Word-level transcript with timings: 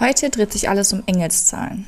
Heute 0.00 0.30
dreht 0.30 0.50
sich 0.50 0.70
alles 0.70 0.94
um 0.94 1.02
Engelszahlen. 1.04 1.84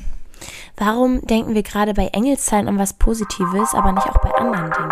Warum 0.77 1.25
denken 1.25 1.55
wir 1.55 1.63
gerade 1.63 1.95
bei 1.95 2.09
Engelszahlen 2.09 2.67
an 2.67 2.77
was 2.77 2.93
Positives, 2.93 3.73
aber 3.73 3.91
nicht 3.91 4.07
auch 4.07 4.21
bei 4.21 4.29
anderen 4.35 4.69
Dingen? 4.69 4.91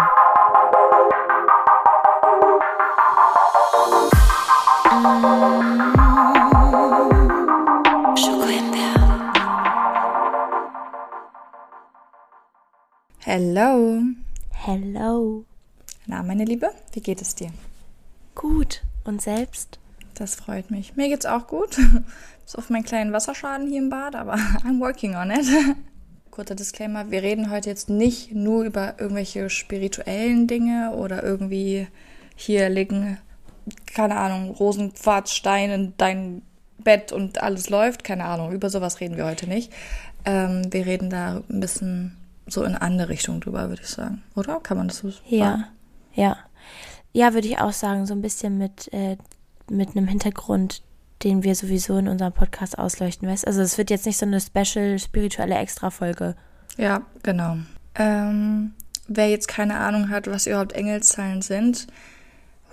Hello. 13.19 14.01
Hello. 14.49 15.45
Na, 16.07 16.23
meine 16.23 16.45
Liebe, 16.45 16.71
wie 16.93 17.01
geht 17.01 17.21
es 17.21 17.35
dir? 17.35 17.51
Gut. 18.33 18.81
Und 19.03 19.21
selbst? 19.21 19.77
Das 20.15 20.35
freut 20.35 20.71
mich. 20.71 20.95
Mir 20.95 21.09
geht's 21.09 21.25
auch 21.25 21.47
gut. 21.47 21.77
Bis 22.45 22.55
auf 22.55 22.69
meinen 22.69 22.83
kleinen 22.83 23.13
Wasserschaden 23.13 23.67
hier 23.67 23.81
im 23.81 23.89
Bad, 23.89 24.15
aber 24.15 24.33
I'm 24.65 24.79
working 24.79 25.15
on 25.15 25.31
it. 25.31 25.45
Kurzer 26.31 26.55
Disclaimer, 26.55 27.11
wir 27.11 27.23
reden 27.23 27.49
heute 27.49 27.69
jetzt 27.69 27.89
nicht 27.89 28.33
nur 28.33 28.63
über 28.63 28.95
irgendwelche 28.99 29.49
spirituellen 29.49 30.47
Dinge 30.47 30.91
oder 30.95 31.23
irgendwie 31.23 31.87
hier 32.35 32.69
liegen, 32.69 33.17
keine 33.85 34.15
Ahnung, 34.15 34.51
Rosenquarzstein 34.51 35.71
in 35.71 35.93
dein 35.97 36.41
Bett 36.77 37.11
und 37.11 37.43
alles 37.43 37.69
läuft. 37.69 38.03
Keine 38.03 38.25
Ahnung, 38.25 38.51
über 38.53 38.69
sowas 38.69 39.01
reden 39.01 39.17
wir 39.17 39.25
heute 39.25 39.47
nicht. 39.47 39.73
Ähm, 40.25 40.71
wir 40.71 40.85
reden 40.85 41.09
da 41.09 41.41
ein 41.49 41.59
bisschen 41.59 42.17
so 42.47 42.63
in 42.63 42.75
andere 42.75 43.09
Richtung 43.09 43.39
drüber, 43.41 43.69
würde 43.69 43.81
ich 43.81 43.89
sagen. 43.89 44.23
Oder? 44.35 44.59
Kann 44.59 44.77
man 44.77 44.87
das 44.87 44.99
so 44.99 45.09
sagen? 45.09 45.25
Ja, 45.27 45.67
ja. 46.13 46.37
Ja, 47.13 47.33
würde 47.33 47.47
ich 47.47 47.59
auch 47.59 47.73
sagen, 47.73 48.05
so 48.05 48.13
ein 48.13 48.21
bisschen 48.21 48.57
mit, 48.57 48.91
äh, 48.93 49.17
mit 49.69 49.95
einem 49.95 50.07
Hintergrund, 50.07 50.81
den 51.23 51.43
wir 51.43 51.55
sowieso 51.55 51.97
in 51.97 52.07
unserem 52.07 52.33
Podcast 52.33 52.77
ausleuchten, 52.77 53.27
weißt 53.27 53.45
Also 53.47 53.61
es 53.61 53.77
wird 53.77 53.89
jetzt 53.89 54.05
nicht 54.05 54.17
so 54.17 54.25
eine 54.25 54.41
special 54.41 54.97
spirituelle 54.99 55.55
Extra-Folge. 55.55 56.35
Ja, 56.77 57.01
genau. 57.23 57.57
Ähm, 57.95 58.73
wer 59.07 59.29
jetzt 59.29 59.47
keine 59.47 59.77
Ahnung 59.77 60.09
hat, 60.09 60.27
was 60.27 60.47
überhaupt 60.47 60.73
Engelszahlen 60.73 61.41
sind, 61.41 61.87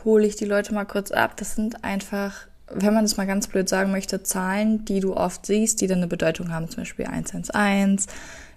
hole 0.04 0.26
ich 0.26 0.36
die 0.36 0.44
Leute 0.44 0.72
mal 0.72 0.84
kurz 0.84 1.10
ab. 1.10 1.36
Das 1.36 1.54
sind 1.54 1.84
einfach, 1.84 2.46
wenn 2.70 2.94
man 2.94 3.04
das 3.04 3.16
mal 3.16 3.26
ganz 3.26 3.48
blöd 3.48 3.68
sagen 3.68 3.90
möchte, 3.90 4.22
Zahlen, 4.22 4.84
die 4.84 5.00
du 5.00 5.16
oft 5.16 5.44
siehst, 5.46 5.80
die 5.80 5.86
dann 5.86 5.98
eine 5.98 6.06
Bedeutung 6.06 6.52
haben. 6.52 6.68
Zum 6.68 6.82
Beispiel 6.82 7.06
111, 7.06 8.06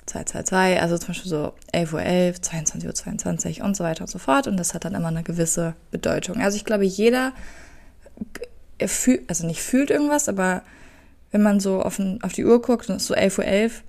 222, 0.06 0.82
also 0.82 0.98
zum 0.98 1.08
Beispiel 1.10 1.30
so 1.30 1.54
11.11 1.74 1.94
Uhr, 1.94 2.02
11, 2.02 2.42
22 2.42 2.88
Uhr 2.88 2.96
22 2.96 3.62
und 3.62 3.76
so 3.76 3.84
weiter 3.84 4.02
und 4.02 4.10
so 4.10 4.20
fort. 4.20 4.48
Und 4.48 4.58
das 4.58 4.74
hat 4.74 4.86
dann 4.86 4.96
immer 4.96 5.08
eine 5.08 5.24
gewisse 5.24 5.76
Bedeutung. 5.92 6.42
Also 6.42 6.58
ich 6.58 6.66
glaube, 6.66 6.86
jeder 6.86 7.34
fühlt, 8.86 9.30
also 9.30 9.46
nicht 9.46 9.62
fühlt 9.62 9.90
irgendwas, 9.90 10.30
aber 10.30 10.64
wenn 11.32 11.42
man 11.42 11.60
so 11.60 11.82
auf, 11.82 12.00
ein, 12.00 12.22
auf 12.24 12.34
die 12.34 12.46
Uhr 12.46 12.62
guckt 12.62 12.90
und 12.90 12.96
es 12.96 13.04
ist 13.04 13.08
so 13.08 13.16
11.11 13.16 13.38
Uhr, 13.38 13.46
11, 13.46 13.84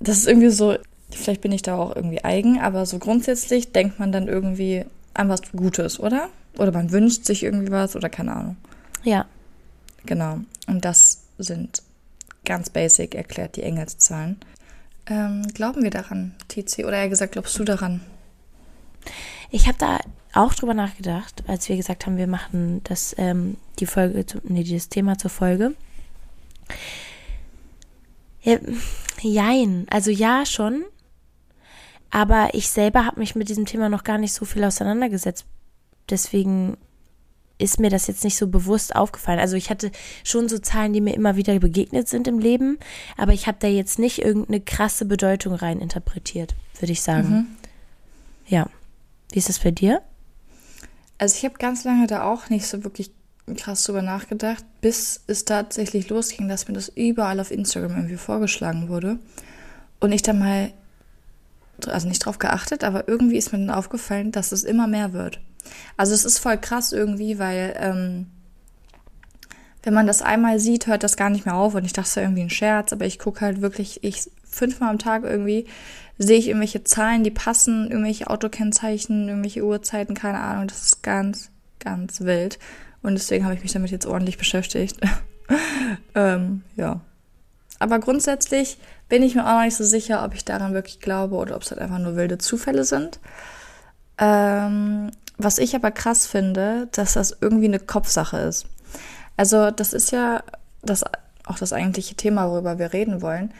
das 0.00 0.16
ist 0.18 0.26
irgendwie 0.26 0.50
so, 0.50 0.76
vielleicht 1.10 1.40
bin 1.40 1.52
ich 1.52 1.62
da 1.62 1.76
auch 1.76 1.94
irgendwie 1.94 2.24
eigen, 2.24 2.60
aber 2.60 2.86
so 2.86 2.98
grundsätzlich 2.98 3.72
denkt 3.72 3.98
man 3.98 4.12
dann 4.12 4.28
irgendwie 4.28 4.84
an 5.14 5.28
was 5.28 5.42
Gutes, 5.52 6.00
oder? 6.00 6.28
Oder 6.56 6.72
man 6.72 6.92
wünscht 6.92 7.24
sich 7.24 7.42
irgendwie 7.42 7.70
was 7.70 7.96
oder 7.96 8.08
keine 8.08 8.34
Ahnung. 8.34 8.56
Ja. 9.02 9.26
Genau. 10.06 10.38
Und 10.66 10.84
das 10.84 11.24
sind 11.38 11.82
ganz 12.44 12.70
basic 12.70 13.14
erklärt 13.14 13.56
die 13.56 13.62
Engelszahlen. 13.62 14.38
Ähm, 15.06 15.42
glauben 15.54 15.82
wir 15.82 15.90
daran, 15.90 16.34
TC? 16.48 16.84
Oder 16.86 16.98
eher 16.98 17.08
gesagt, 17.08 17.32
glaubst 17.32 17.58
du 17.58 17.64
daran? 17.64 18.00
Ich 19.50 19.66
habe 19.66 19.78
da 19.78 19.98
auch 20.32 20.54
drüber 20.54 20.74
nachgedacht, 20.74 21.42
als 21.46 21.68
wir 21.68 21.76
gesagt 21.76 22.06
haben, 22.06 22.16
wir 22.16 22.26
machen 22.26 22.82
das, 22.84 23.14
ähm, 23.18 23.56
die 23.78 23.86
Folge, 23.86 24.24
nee, 24.44 24.62
dieses 24.62 24.88
Thema 24.88 25.18
zur 25.18 25.30
Folge. 25.30 25.74
Ja, 28.42 28.58
jein, 29.20 29.86
also 29.90 30.10
ja 30.10 30.46
schon, 30.46 30.84
aber 32.10 32.50
ich 32.52 32.68
selber 32.68 33.06
habe 33.06 33.20
mich 33.20 33.34
mit 33.34 33.48
diesem 33.48 33.66
Thema 33.66 33.88
noch 33.88 34.04
gar 34.04 34.18
nicht 34.18 34.32
so 34.32 34.44
viel 34.44 34.64
auseinandergesetzt. 34.64 35.46
Deswegen 36.08 36.76
ist 37.58 37.78
mir 37.78 37.90
das 37.90 38.06
jetzt 38.06 38.24
nicht 38.24 38.36
so 38.36 38.48
bewusst 38.48 38.96
aufgefallen. 38.96 39.38
Also 39.38 39.56
ich 39.56 39.70
hatte 39.70 39.90
schon 40.24 40.48
so 40.48 40.58
Zahlen, 40.58 40.92
die 40.92 41.00
mir 41.00 41.14
immer 41.14 41.36
wieder 41.36 41.58
begegnet 41.58 42.08
sind 42.08 42.26
im 42.26 42.38
Leben, 42.38 42.78
aber 43.16 43.32
ich 43.32 43.46
habe 43.46 43.58
da 43.60 43.68
jetzt 43.68 43.98
nicht 43.98 44.22
irgendeine 44.22 44.60
krasse 44.60 45.04
Bedeutung 45.04 45.54
rein 45.54 45.78
interpretiert, 45.78 46.54
würde 46.78 46.92
ich 46.92 47.02
sagen. 47.02 47.28
Mhm. 47.28 47.46
Ja. 48.46 48.66
Wie 49.32 49.38
ist 49.38 49.48
das 49.48 49.60
bei 49.60 49.70
dir? 49.70 50.02
Also 51.20 51.36
ich 51.36 51.44
habe 51.44 51.58
ganz 51.58 51.84
lange 51.84 52.06
da 52.06 52.22
auch 52.22 52.48
nicht 52.48 52.66
so 52.66 52.82
wirklich 52.82 53.10
krass 53.54 53.84
drüber 53.84 54.00
nachgedacht, 54.00 54.64
bis 54.80 55.22
es 55.26 55.44
tatsächlich 55.44 56.08
losging, 56.08 56.48
dass 56.48 56.66
mir 56.66 56.72
das 56.72 56.88
überall 56.88 57.40
auf 57.40 57.50
Instagram 57.50 57.94
irgendwie 57.94 58.16
vorgeschlagen 58.16 58.88
wurde. 58.88 59.18
Und 60.00 60.12
ich 60.12 60.22
dann 60.22 60.38
mal, 60.38 60.72
also 61.86 62.08
nicht 62.08 62.24
drauf 62.24 62.38
geachtet, 62.38 62.84
aber 62.84 63.06
irgendwie 63.06 63.36
ist 63.36 63.52
mir 63.52 63.58
dann 63.58 63.68
aufgefallen, 63.68 64.32
dass 64.32 64.50
es 64.50 64.64
immer 64.64 64.86
mehr 64.86 65.12
wird. 65.12 65.40
Also 65.98 66.14
es 66.14 66.24
ist 66.24 66.38
voll 66.38 66.56
krass 66.56 66.90
irgendwie, 66.90 67.38
weil 67.38 67.76
ähm, 67.78 68.26
wenn 69.82 69.92
man 69.92 70.06
das 70.06 70.22
einmal 70.22 70.58
sieht, 70.58 70.86
hört 70.86 71.02
das 71.02 71.18
gar 71.18 71.28
nicht 71.28 71.44
mehr 71.44 71.56
auf. 71.56 71.74
Und 71.74 71.84
ich 71.84 71.92
dachte, 71.92 72.08
es 72.08 72.16
wäre 72.16 72.24
irgendwie 72.24 72.44
ein 72.44 72.50
Scherz, 72.50 72.94
aber 72.94 73.04
ich 73.04 73.18
gucke 73.18 73.42
halt 73.42 73.60
wirklich, 73.60 74.02
ich 74.02 74.30
fünfmal 74.50 74.90
am 74.90 74.98
Tag 74.98 75.24
irgendwie 75.24 75.66
sehe 76.18 76.38
ich 76.38 76.48
irgendwelche 76.48 76.84
Zahlen, 76.84 77.24
die 77.24 77.30
passen, 77.30 77.90
irgendwelche 77.90 78.28
Autokennzeichen, 78.28 79.28
irgendwelche 79.28 79.64
Uhrzeiten, 79.64 80.14
keine 80.14 80.40
Ahnung. 80.40 80.68
Das 80.68 80.82
ist 80.82 81.02
ganz, 81.02 81.50
ganz 81.78 82.20
wild. 82.20 82.58
Und 83.02 83.14
deswegen 83.14 83.44
habe 83.44 83.54
ich 83.54 83.62
mich 83.62 83.72
damit 83.72 83.90
jetzt 83.90 84.06
ordentlich 84.06 84.36
beschäftigt. 84.36 85.00
ähm, 86.14 86.62
ja. 86.76 87.00
Aber 87.78 87.98
grundsätzlich 87.98 88.76
bin 89.08 89.22
ich 89.22 89.34
mir 89.34 89.46
auch 89.46 89.56
noch 89.56 89.64
nicht 89.64 89.76
so 89.76 89.84
sicher, 89.84 90.22
ob 90.22 90.34
ich 90.34 90.44
daran 90.44 90.74
wirklich 90.74 91.00
glaube 91.00 91.36
oder 91.36 91.56
ob 91.56 91.62
es 91.62 91.70
halt 91.70 91.80
einfach 91.80 91.98
nur 91.98 92.16
wilde 92.16 92.36
Zufälle 92.36 92.84
sind. 92.84 93.18
Ähm, 94.18 95.10
was 95.38 95.56
ich 95.56 95.74
aber 95.74 95.90
krass 95.90 96.26
finde, 96.26 96.88
dass 96.92 97.14
das 97.14 97.36
irgendwie 97.40 97.64
eine 97.64 97.80
Kopfsache 97.80 98.36
ist. 98.36 98.66
Also 99.38 99.70
das 99.70 99.94
ist 99.94 100.12
ja 100.12 100.42
das, 100.82 101.02
auch 101.46 101.58
das 101.58 101.72
eigentliche 101.72 102.14
Thema, 102.14 102.50
worüber 102.50 102.78
wir 102.78 102.92
reden 102.92 103.22
wollen, 103.22 103.54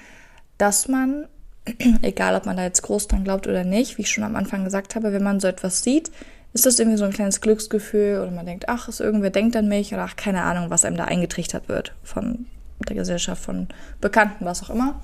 dass 0.60 0.88
man, 0.88 1.26
egal 2.02 2.36
ob 2.36 2.46
man 2.46 2.56
da 2.56 2.64
jetzt 2.64 2.82
groß 2.82 3.08
dran 3.08 3.24
glaubt 3.24 3.46
oder 3.46 3.64
nicht, 3.64 3.98
wie 3.98 4.02
ich 4.02 4.10
schon 4.10 4.24
am 4.24 4.36
Anfang 4.36 4.64
gesagt 4.64 4.94
habe, 4.94 5.12
wenn 5.12 5.22
man 5.22 5.40
so 5.40 5.48
etwas 5.48 5.82
sieht, 5.82 6.10
ist 6.52 6.66
das 6.66 6.78
irgendwie 6.78 6.98
so 6.98 7.04
ein 7.04 7.12
kleines 7.12 7.40
Glücksgefühl 7.40 8.20
oder 8.20 8.30
man 8.30 8.46
denkt, 8.46 8.68
ach, 8.68 8.88
ist 8.88 9.00
irgendwer 9.00 9.30
denkt 9.30 9.56
an 9.56 9.68
mich 9.68 9.92
oder 9.92 10.02
ach, 10.02 10.16
keine 10.16 10.42
Ahnung, 10.42 10.70
was 10.70 10.84
einem 10.84 10.96
da 10.96 11.04
eingetrichtert 11.04 11.68
wird 11.68 11.94
von 12.02 12.46
der 12.88 12.96
Gesellschaft, 12.96 13.42
von 13.42 13.68
Bekannten, 14.00 14.44
was 14.44 14.62
auch 14.62 14.70
immer. 14.70 15.00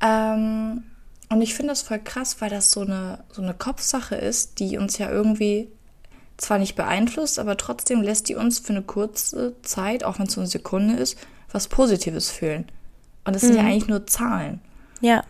Ähm, 0.00 0.84
und 1.28 1.42
ich 1.42 1.54
finde 1.54 1.72
das 1.72 1.82
voll 1.82 1.98
krass, 1.98 2.40
weil 2.40 2.50
das 2.50 2.70
so 2.70 2.80
eine, 2.80 3.24
so 3.30 3.42
eine 3.42 3.54
Kopfsache 3.54 4.14
ist, 4.14 4.58
die 4.58 4.78
uns 4.78 4.98
ja 4.98 5.10
irgendwie 5.10 5.68
zwar 6.36 6.58
nicht 6.58 6.76
beeinflusst, 6.76 7.38
aber 7.38 7.56
trotzdem 7.56 8.02
lässt 8.02 8.28
die 8.28 8.34
uns 8.34 8.58
für 8.58 8.72
eine 8.72 8.82
kurze 8.82 9.54
Zeit, 9.62 10.04
auch 10.04 10.18
wenn 10.18 10.26
es 10.26 10.32
so 10.32 10.40
eine 10.40 10.48
Sekunde 10.48 10.94
ist, 10.94 11.18
was 11.50 11.68
Positives 11.68 12.30
fühlen. 12.30 12.66
Und 13.24 13.34
das 13.34 13.42
sind 13.42 13.52
mhm. 13.52 13.58
ja 13.58 13.62
eigentlich 13.64 13.88
nur 13.88 14.06
Zahlen. 14.06 14.60
Ja. 15.00 15.24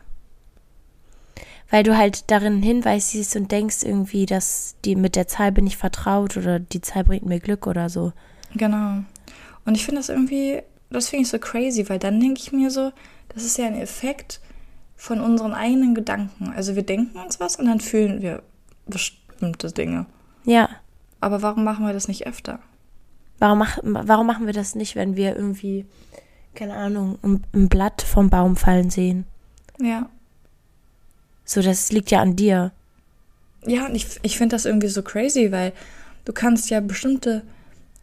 Weil 1.71 1.83
du 1.83 1.97
halt 1.97 2.31
darin 2.31 2.63
Hinweis 2.63 3.11
siehst 3.11 3.35
und 3.37 3.51
denkst 3.51 3.83
irgendwie, 3.83 4.27
dass 4.27 4.77
die 4.85 4.97
mit 4.97 5.17
der 5.17 5.27
Zahl 5.27 5.53
bin 5.53 5.67
ich 5.67 5.77
vertraut 5.77 6.37
oder 6.37 6.59
die 6.59 6.81
Zahl 6.81 7.05
bringt 7.05 7.27
mir 7.27 7.41
Glück 7.41 7.67
oder 7.67 7.89
so. 7.89 8.13
Genau. 8.55 9.03
Und 9.65 9.75
ich 9.75 9.85
finde 9.85 10.01
das 10.01 10.09
irgendwie, 10.09 10.63
das 10.91 11.09
finde 11.09 11.23
ich 11.23 11.29
so 11.29 11.39
crazy, 11.39 11.89
weil 11.89 11.99
dann 11.99 12.21
denke 12.21 12.41
ich 12.41 12.53
mir 12.53 12.71
so, 12.71 12.93
das 13.29 13.45
ist 13.45 13.59
ja 13.59 13.67
ein 13.67 13.75
Effekt 13.75 14.41
von 14.97 15.21
unseren 15.21 15.53
eigenen 15.53 15.95
Gedanken. 15.95 16.53
Also 16.55 16.77
wir 16.77 16.83
denken 16.85 17.19
uns 17.19 17.41
was 17.41 17.57
und 17.57 17.67
dann 17.67 17.81
fühlen 17.81 18.23
wir 18.23 18.43
bestimmte 18.87 19.73
Dinge. 19.73 20.07
Ja. 20.45 20.69
Aber 21.21 21.43
warum 21.43 21.65
machen 21.65 21.87
wir 21.87 21.93
das 21.93 22.09
nicht 22.09 22.27
öfter? 22.27 22.61
Warum, 23.39 23.59
mach, 23.59 23.79
warum 23.83 24.27
machen 24.27 24.47
wir 24.47 24.53
das 24.53 24.75
nicht, 24.75 24.95
wenn 24.95 25.17
wir 25.17 25.35
irgendwie, 25.35 25.87
keine 26.55 26.75
Ahnung, 26.75 27.19
ein, 27.23 27.45
ein 27.53 27.69
Blatt 27.69 28.03
vom 28.03 28.31
Baum 28.31 28.57
fallen 28.57 28.91
sehen? 28.91 29.27
Ja. 29.81 30.09
So, 31.45 31.61
das 31.61 31.93
liegt 31.93 32.11
ja 32.11 32.21
an 32.21 32.37
dir. 32.37 32.73
Ja, 33.67 33.87
und 33.87 33.95
ich, 33.95 34.07
ich 34.23 34.39
finde 34.39 34.57
das 34.57 34.65
irgendwie 34.65 34.89
so 34.89 35.03
crazy, 35.03 35.53
weil 35.53 35.73
du 36.25 36.33
kannst 36.33 36.71
ja 36.71 36.81
bestimmte 36.81 37.43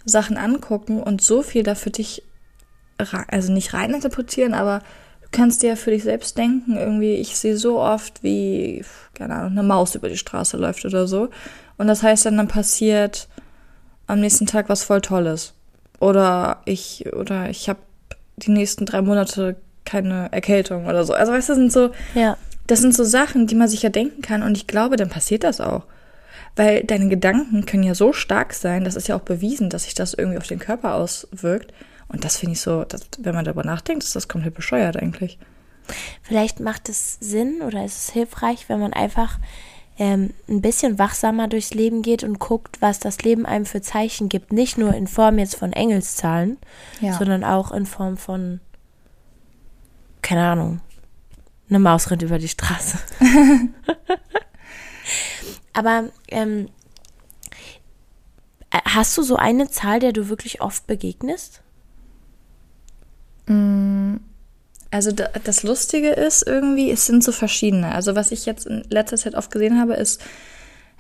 Sachen 0.06 0.38
angucken 0.38 1.02
und 1.02 1.22
so 1.22 1.42
viel 1.42 1.64
da 1.64 1.76
für 1.76 1.92
dich, 1.92 2.24
also 3.28 3.52
nicht 3.52 3.74
reininterpretieren, 3.74 4.54
aber 4.54 4.80
du 5.22 5.28
kannst 5.32 5.62
dir 5.62 5.70
ja 5.70 5.76
für 5.76 5.92
dich 5.92 6.04
selbst 6.04 6.38
denken, 6.38 6.78
irgendwie, 6.78 7.16
ich 7.16 7.38
sehe 7.38 7.58
so 7.58 7.80
oft, 7.80 8.24
wie, 8.24 8.84
keine 9.14 9.36
Ahnung, 9.36 9.52
eine 9.52 9.64
Maus 9.64 9.96
über 9.96 10.10
die 10.10 10.18
Straße 10.18 10.58
läuft 10.58 10.86
oder 10.86 11.08
so. 11.08 11.30
Und 11.78 11.88
das 11.88 12.04
heißt 12.04 12.26
dann, 12.26 12.38
dann 12.38 12.48
passiert 12.48 13.28
am 14.08 14.20
nächsten 14.20 14.46
Tag 14.46 14.70
was 14.70 14.84
voll 14.84 15.02
Tolles. 15.02 15.54
Oder 16.00 16.62
ich, 16.66 17.06
oder 17.14 17.50
ich 17.50 17.70
habe 17.70 17.80
die 18.44 18.52
nächsten 18.52 18.86
drei 18.86 19.02
Monate 19.02 19.58
keine 19.86 20.32
Erkältung 20.32 20.86
oder 20.86 21.04
so. 21.04 21.14
Also 21.14 21.32
weißt 21.32 21.50
du, 21.50 21.54
das 21.54 21.60
sind 21.60 21.72
so, 21.72 21.92
ja. 22.14 22.38
das 22.68 22.80
sind 22.80 22.96
so 22.96 23.04
Sachen, 23.04 23.48
die 23.48 23.56
man 23.56 23.68
sich 23.68 23.82
ja 23.82 23.90
denken 23.90 24.22
kann. 24.22 24.44
Und 24.44 24.58
ich 24.58 24.68
glaube, 24.68 24.96
dann 24.96 25.10
passiert 25.10 25.44
das 25.44 25.62
auch. 25.62 25.84
Weil 26.56 26.84
deine 26.84 27.08
Gedanken 27.08 27.66
können 27.66 27.84
ja 27.84 27.96
so 27.96 28.12
stark 28.12 28.54
sein, 28.54 28.84
das 28.84 28.96
ist 28.96 29.08
ja 29.08 29.16
auch 29.16 29.22
bewiesen, 29.22 29.70
dass 29.70 29.86
sich 29.86 29.94
das 29.94 30.14
irgendwie 30.14 30.38
auf 30.38 30.48
den 30.48 30.60
Körper 30.60 30.96
auswirkt. 30.96 31.74
Und 32.10 32.26
das 32.26 32.38
finde 32.38 32.54
ich 32.54 32.62
so, 32.62 32.84
das, 32.84 33.02
wenn 33.20 33.34
man 33.34 33.46
darüber 33.46 33.64
nachdenkt, 33.64 34.04
ist 34.04 34.16
das 34.16 34.28
komplett 34.28 34.54
bescheuert 34.54 34.98
eigentlich. 34.98 35.40
Vielleicht 36.22 36.60
macht 36.60 36.90
es 36.90 37.18
Sinn 37.22 37.62
oder 37.62 37.86
ist 37.86 37.98
es 37.98 38.10
hilfreich, 38.12 38.68
wenn 38.68 38.80
man 38.80 38.94
einfach 38.94 39.40
ähm, 40.02 40.34
ein 40.50 40.62
bisschen 40.64 40.98
wachsamer 40.98 41.48
durchs 41.48 41.76
Leben 41.76 42.02
geht 42.02 42.24
und 42.24 42.40
guckt, 42.40 42.82
was 42.82 42.98
das 42.98 43.22
Leben 43.22 43.46
einem 43.46 43.68
für 43.68 43.84
Zeichen 43.84 44.30
gibt. 44.30 44.52
Nicht 44.52 44.80
nur 44.80 44.96
in 44.96 45.06
Form 45.06 45.38
jetzt 45.38 45.56
von 45.56 45.74
Engelszahlen, 45.74 46.58
ja. 47.02 47.14
sondern 47.14 47.44
auch 47.44 47.72
in 47.72 47.86
Form 47.86 48.18
von, 48.18 48.62
keine 50.24 50.44
Ahnung, 50.44 50.82
eine 51.70 51.78
Maus 51.78 52.10
rennt 52.10 52.24
über 52.24 52.40
die 52.40 52.48
Straße. 52.48 52.98
Aber 55.74 56.06
ähm, 56.30 56.70
hast 58.72 59.16
du 59.20 59.22
so 59.22 59.36
eine 59.36 59.70
Zahl, 59.70 60.00
der 60.00 60.14
du 60.14 60.30
wirklich 60.30 60.62
oft 60.62 60.88
begegnest? 60.88 61.62
Mm, 63.46 64.01
also 64.92 65.12
das 65.12 65.64
Lustige 65.64 66.10
ist 66.10 66.46
irgendwie, 66.46 66.92
es 66.92 67.06
sind 67.06 67.24
so 67.24 67.32
verschiedene. 67.32 67.94
Also 67.94 68.16
was 68.16 68.32
ich 68.32 68.46
jetzt 68.46 68.68
in 68.68 68.84
letzter 68.90 69.18
Zeit 69.18 69.36
oft 69.36 69.50
gesehen 69.50 69.80
habe, 69.80 69.94
ist 69.94 70.22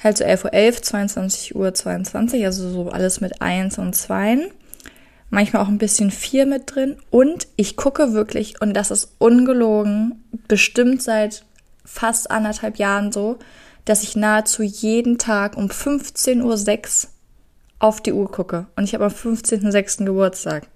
halt 0.01 0.17
so 0.17 0.23
11.11 0.23 0.45
Uhr, 0.45 0.53
11, 0.53 0.81
22 0.81 1.55
Uhr 1.55 1.73
22, 1.73 2.45
also 2.45 2.69
so 2.69 2.89
alles 2.89 3.21
mit 3.21 3.41
1 3.41 3.77
und 3.77 3.93
2. 3.93 4.49
Manchmal 5.29 5.63
auch 5.63 5.67
ein 5.67 5.77
bisschen 5.77 6.09
4 6.09 6.45
mit 6.45 6.73
drin. 6.73 6.97
Und 7.09 7.47
ich 7.57 7.75
gucke 7.75 8.13
wirklich, 8.13 8.61
und 8.61 8.73
das 8.73 8.91
ist 8.91 9.13
ungelogen, 9.17 10.23
bestimmt 10.47 11.01
seit 11.03 11.43
fast 11.83 12.31
anderthalb 12.31 12.77
Jahren 12.77 13.11
so, 13.11 13.39
dass 13.85 14.03
ich 14.03 14.15
nahezu 14.15 14.63
jeden 14.63 15.17
Tag 15.17 15.57
um 15.57 15.67
15.06 15.67 17.05
Uhr 17.05 17.09
auf 17.79 18.01
die 18.01 18.13
Uhr 18.13 18.31
gucke. 18.31 18.67
Und 18.75 18.85
ich 18.85 18.93
habe 18.93 19.05
am 19.05 19.11
15.06. 19.11 20.05
Geburtstag. 20.05 20.67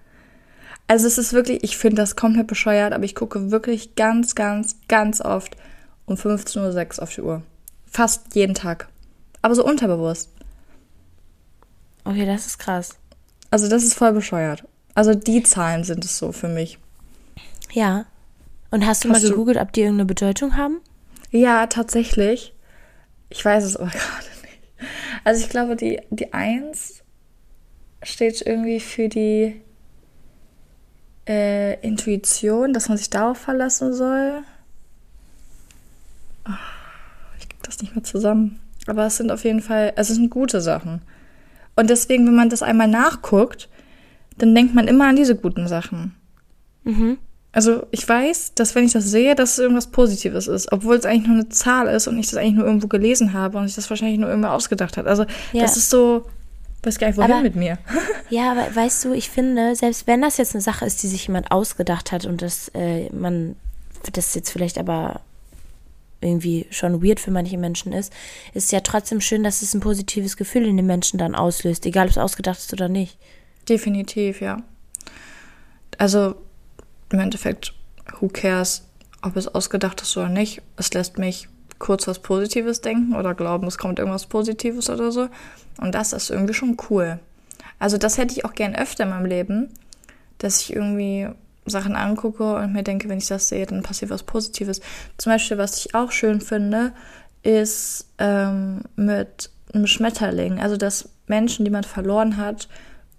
Also 0.88 1.08
es 1.08 1.18
ist 1.18 1.34
wirklich, 1.34 1.64
ich 1.64 1.78
finde 1.78 1.98
das 1.98 2.16
komplett 2.16 2.48
bescheuert, 2.48 2.94
aber 2.94 3.06
ich 3.06 3.16
gucke 3.16 3.52
wirklich 3.52 3.96
ganz, 3.96 4.36
ganz, 4.36 4.78
ganz 4.88 5.20
oft 5.22 5.58
um 6.06 6.16
15.06 6.16 6.98
Uhr 6.98 7.04
auf 7.04 7.14
die 7.14 7.22
Uhr. 7.22 7.42
Fast 7.88 8.36
jeden 8.36 8.54
Tag. 8.54 8.88
Aber 9.42 9.56
so 9.56 9.66
unterbewusst. 9.66 10.30
Okay, 12.04 12.26
das 12.26 12.46
ist 12.46 12.60
krass. 12.60 12.98
Also 13.50 13.68
das 13.68 13.84
ist 13.84 13.96
voll 13.96 14.14
bescheuert. 14.14 14.64
Also 14.94 15.16
die 15.16 15.42
Zahlen 15.44 15.84
sind 15.84 16.06
es 16.06 16.18
so 16.18 16.32
für 16.32 16.48
mich. 16.48 16.78
Ja. 17.74 18.06
Und 18.70 18.86
hast 18.86 19.04
du 19.04 19.10
hast 19.10 19.22
mal 19.22 19.30
gegoogelt, 19.30 19.58
du? 19.58 19.62
ob 19.62 19.74
die 19.74 19.82
irgendeine 19.82 20.06
Bedeutung 20.06 20.56
haben? 20.56 20.82
Ja, 21.32 21.66
tatsächlich. 21.68 22.54
Ich 23.30 23.44
weiß 23.44 23.64
es 23.64 23.76
aber 23.76 23.88
gerade 23.92 24.28
nicht. 24.44 24.90
Also 25.24 25.44
ich 25.44 25.50
glaube, 25.50 25.76
die, 25.76 26.00
die 26.12 26.34
1 26.34 27.02
steht 28.04 28.42
irgendwie 28.42 28.80
für 28.80 29.10
die 29.10 29.62
äh, 31.28 31.80
Intuition, 31.82 32.74
dass 32.74 32.90
man 32.90 32.98
sich 32.98 33.10
darauf 33.10 33.38
verlassen 33.38 33.94
soll. 33.94 34.44
Oh, 36.48 36.52
ich 37.40 37.50
krieg 37.50 37.64
das 37.64 37.82
nicht 37.82 37.96
mehr 37.96 38.04
zusammen. 38.04 38.60
Aber 38.88 39.06
es 39.06 39.18
sind 39.18 39.32
auf 39.32 39.44
jeden 39.44 39.62
Fall, 39.62 39.94
also 39.96 40.12
es 40.12 40.18
sind 40.18 40.30
gute 40.30 40.62
Sachen. 40.62 41.02
Und 41.76 41.90
deswegen, 41.90 42.26
wenn 42.28 42.36
man 42.36 42.50
das 42.50 42.62
einmal 42.62 42.88
nachguckt, 42.88 43.68
dann 44.38 44.54
denkt 44.54 44.76
man 44.76 44.88
immer 44.88 45.08
an 45.08 45.16
diese 45.16 45.36
guten 45.36 45.68
Sachen. 45.68 46.16
Mhm. 46.84 47.18
Also 47.52 47.88
ich 47.92 48.08
weiß, 48.08 48.54
dass 48.56 48.76
wenn 48.76 48.84
ich 48.84 48.92
das 48.92 49.06
sehe, 49.06 49.34
dass 49.34 49.54
es 49.54 49.60
irgendwas 49.60 49.88
Positives 49.88 50.48
ist, 50.48 50.72
obwohl 50.74 50.98
es 50.98 51.06
eigentlich 51.06 51.28
nur 51.28 51.38
eine 51.38 51.50
Zahl 51.50 51.88
ist 51.88 52.08
und 52.08 52.20
ich 52.20 52.28
das 52.28 52.36
eigentlich 52.36 52.56
nur 52.56 52.66
irgendwo 52.66 52.88
gelesen 52.88 53.32
habe 53.32 53.58
und 53.58 53.66
ich 53.66 53.76
das 53.76 53.90
wahrscheinlich 53.90 54.20
nur 54.20 54.30
irgendwo 54.30 54.50
ausgedacht 54.50 54.98
hat. 54.98 55.08
Also 55.08 55.26
ja. 55.54 55.62
das 55.62 55.78
ist 55.78 55.90
so, 55.90 56.26
weiß 56.86 57.00
gar 57.00 57.08
nicht, 57.08 57.18
wohin 57.18 57.32
aber, 57.32 57.42
mit 57.42 57.56
mir. 57.56 57.78
ja, 58.30 58.52
aber 58.52 58.76
weißt 58.76 59.06
du, 59.06 59.14
ich 59.14 59.30
finde, 59.30 59.76
selbst 59.76 60.08
wenn 60.08 60.22
das 60.22 60.38
jetzt 60.38 60.54
eine 60.56 60.62
Sache 60.62 60.86
ist, 60.86 61.02
die 61.04 61.08
sich 61.08 61.28
jemand 61.28 61.52
ausgedacht 61.52 62.12
hat 62.12 62.26
und 62.26 62.42
das 62.42 62.70
äh, 62.74 63.10
man 63.12 63.56
das 64.12 64.36
jetzt 64.36 64.52
vielleicht 64.52 64.78
aber 64.78 65.22
irgendwie 66.22 66.66
schon 66.72 67.04
weird 67.04 67.20
für 67.20 67.32
manche 67.32 67.58
Menschen 67.58 67.94
ist, 67.94 68.12
ist 68.54 68.72
ja 68.72 68.80
trotzdem 68.80 69.22
schön, 69.22 69.44
dass 69.44 69.62
es 69.62 69.74
ein 69.74 69.80
positives 69.80 70.38
Gefühl 70.38 70.66
in 70.66 70.78
den 70.78 70.86
Menschen 70.86 71.18
dann 71.18 71.36
auslöst, 71.36 71.86
egal 71.86 72.06
ob 72.06 72.12
es 72.12 72.18
ausgedacht 72.18 72.60
ist 72.60 72.74
oder 72.74 72.90
nicht. 72.90 73.18
Definitiv, 73.68 74.42
ja. 74.42 74.62
Also 75.98 76.36
im 77.12 77.20
Endeffekt, 77.20 77.74
who 78.20 78.28
cares, 78.28 78.84
ob 79.22 79.36
es 79.36 79.48
ausgedacht 79.48 80.02
ist 80.02 80.16
oder 80.18 80.30
nicht. 80.30 80.62
Es 80.78 80.94
lässt 80.94 81.18
mich 81.18 81.48
kurz 81.80 82.08
was 82.08 82.20
Positives 82.20 82.82
denken 82.82 83.16
oder 83.16 83.34
glauben, 83.34 83.68
es 83.68 83.78
kommt 83.78 84.00
irgendwas 84.00 84.26
Positives 84.26 84.90
oder 84.90 85.12
so. 85.12 85.28
Und 85.80 85.94
das 85.94 86.14
ist 86.14 86.30
irgendwie 86.30 86.54
schon 86.54 86.78
cool. 86.90 87.20
Also 87.80 87.98
das 87.98 88.18
hätte 88.18 88.34
ich 88.34 88.46
auch 88.46 88.54
gern 88.54 88.76
öfter 88.76 89.04
in 89.04 89.10
meinem 89.10 89.26
Leben, 89.26 89.70
dass 90.38 90.62
ich 90.62 90.74
irgendwie 90.74 91.28
Sachen 91.66 91.96
angucke 91.96 92.56
und 92.56 92.74
mir 92.74 92.84
denke, 92.84 93.10
wenn 93.10 93.18
ich 93.18 93.28
das 93.28 93.50
sehe, 93.50 93.66
dann 93.66 93.84
passiert 93.84 94.12
was 94.12 94.24
Positives. 94.24 94.82
Zum 95.18 95.32
Beispiel, 95.32 95.58
was 95.58 95.78
ich 95.78 95.96
auch 95.96 96.12
schön 96.12 96.42
finde, 96.42 96.94
ist 97.44 98.08
ähm, 98.20 98.82
mit 98.96 99.50
einem 99.74 99.88
Schmetterling. 99.88 100.60
Also 100.60 100.78
dass 100.78 101.10
Menschen, 101.28 101.66
die 101.66 101.72
man 101.72 101.84
verloren 101.84 102.38
hat, 102.38 102.68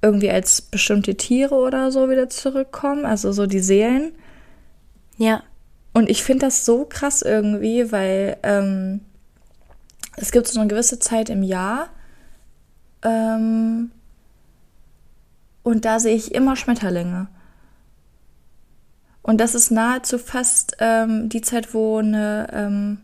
irgendwie 0.03 0.31
als 0.31 0.63
bestimmte 0.63 1.17
Tiere 1.17 1.55
oder 1.55 1.91
so 1.91 2.09
wieder 2.09 2.29
zurückkommen. 2.29 3.05
Also 3.05 3.33
so 3.33 3.47
die 3.47 3.61
Seelen. 3.61 4.13
Ja. 5.19 5.43
Und 5.97 6.11
ich 6.11 6.23
finde 6.23 6.45
das 6.45 6.67
so 6.67 6.85
krass 6.85 7.23
irgendwie, 7.23 7.91
weil 7.91 8.37
ähm, 8.43 9.01
es 10.17 10.31
gibt 10.31 10.47
so 10.47 10.61
eine 10.61 10.69
gewisse 10.69 10.99
Zeit 10.99 11.31
im 11.31 11.43
Jahr, 11.43 11.89
ähm, 13.03 13.91
und 15.63 15.87
da 15.87 15.99
sehe 15.99 16.15
ich 16.15 16.35
immer 16.35 16.55
Schmetterlinge. 16.55 17.29
Und 19.23 19.41
das 19.41 19.55
ist 19.55 19.71
nahezu 19.71 20.19
fast 20.19 20.77
ähm, 20.81 21.31
die 21.31 21.41
Zeit, 21.41 21.73
wo 21.73 21.97
eine 21.97 22.49
ähm, 22.53 22.99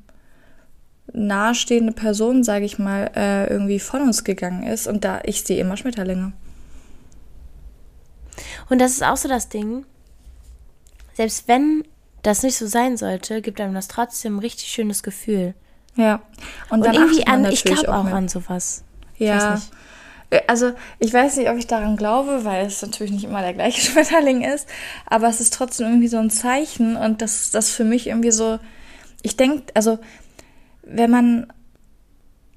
nahestehende 1.15 1.95
Person, 1.95 2.45
sage 2.45 2.67
ich 2.67 2.79
mal, 2.79 3.11
äh, 3.17 3.49
irgendwie 3.51 3.81
von 3.81 4.03
uns 4.03 4.23
gegangen 4.23 4.65
ist. 4.65 4.87
Und 4.87 5.03
da 5.03 5.23
ich 5.25 5.45
sehe 5.45 5.59
immer 5.59 5.79
Schmetterlinge. 5.79 6.35
Und 8.69 8.83
das 8.83 8.93
ist 8.93 9.03
auch 9.03 9.17
so 9.17 9.31
das 9.31 9.49
Ding. 9.49 9.87
Selbst 11.15 11.49
wenn 11.49 11.85
das 12.23 12.43
nicht 12.43 12.57
so 12.57 12.67
sein 12.67 12.97
sollte, 12.97 13.43
gibt 13.43 13.61
einem 13.61 13.75
das 13.75 13.89
trotzdem 13.89 14.37
ein 14.37 14.41
richtig 14.41 14.69
schönes 14.69 15.03
Gefühl. 15.03 15.55
Ja. 15.97 16.23
Und, 16.71 16.87
und 16.87 16.95
irgendwie 16.95 17.27
an, 17.27 17.45
ich 17.47 17.65
glaube 17.65 17.89
auch, 17.89 18.07
auch 18.07 18.13
an 18.13 18.29
sowas. 18.29 18.85
Ja. 19.19 19.61
Also 20.47 20.73
ich 20.99 21.13
weiß 21.13 21.37
nicht, 21.37 21.51
ob 21.51 21.59
ich 21.59 21.67
daran 21.67 21.97
glaube, 21.97 22.45
weil 22.45 22.65
es 22.65 22.81
natürlich 22.81 23.13
nicht 23.13 23.25
immer 23.25 23.43
der 23.43 23.53
gleiche 23.53 23.81
Schmetterling 23.91 24.43
ist, 24.43 24.67
aber 25.07 25.29
es 25.29 25.41
ist 25.41 25.53
trotzdem 25.53 25.89
irgendwie 25.89 26.09
so 26.09 26.17
ein 26.19 26.31
Zeichen 26.31 26.97
und 26.97 27.21
das 27.21 27.51
das 27.51 27.71
für 27.71 27.85
mich 27.85 28.07
irgendwie 28.07 28.31
so. 28.31 28.59
Ich 29.23 29.37
denke, 29.37 29.65
also 29.75 29.99
wenn 30.83 31.11
man 31.11 31.53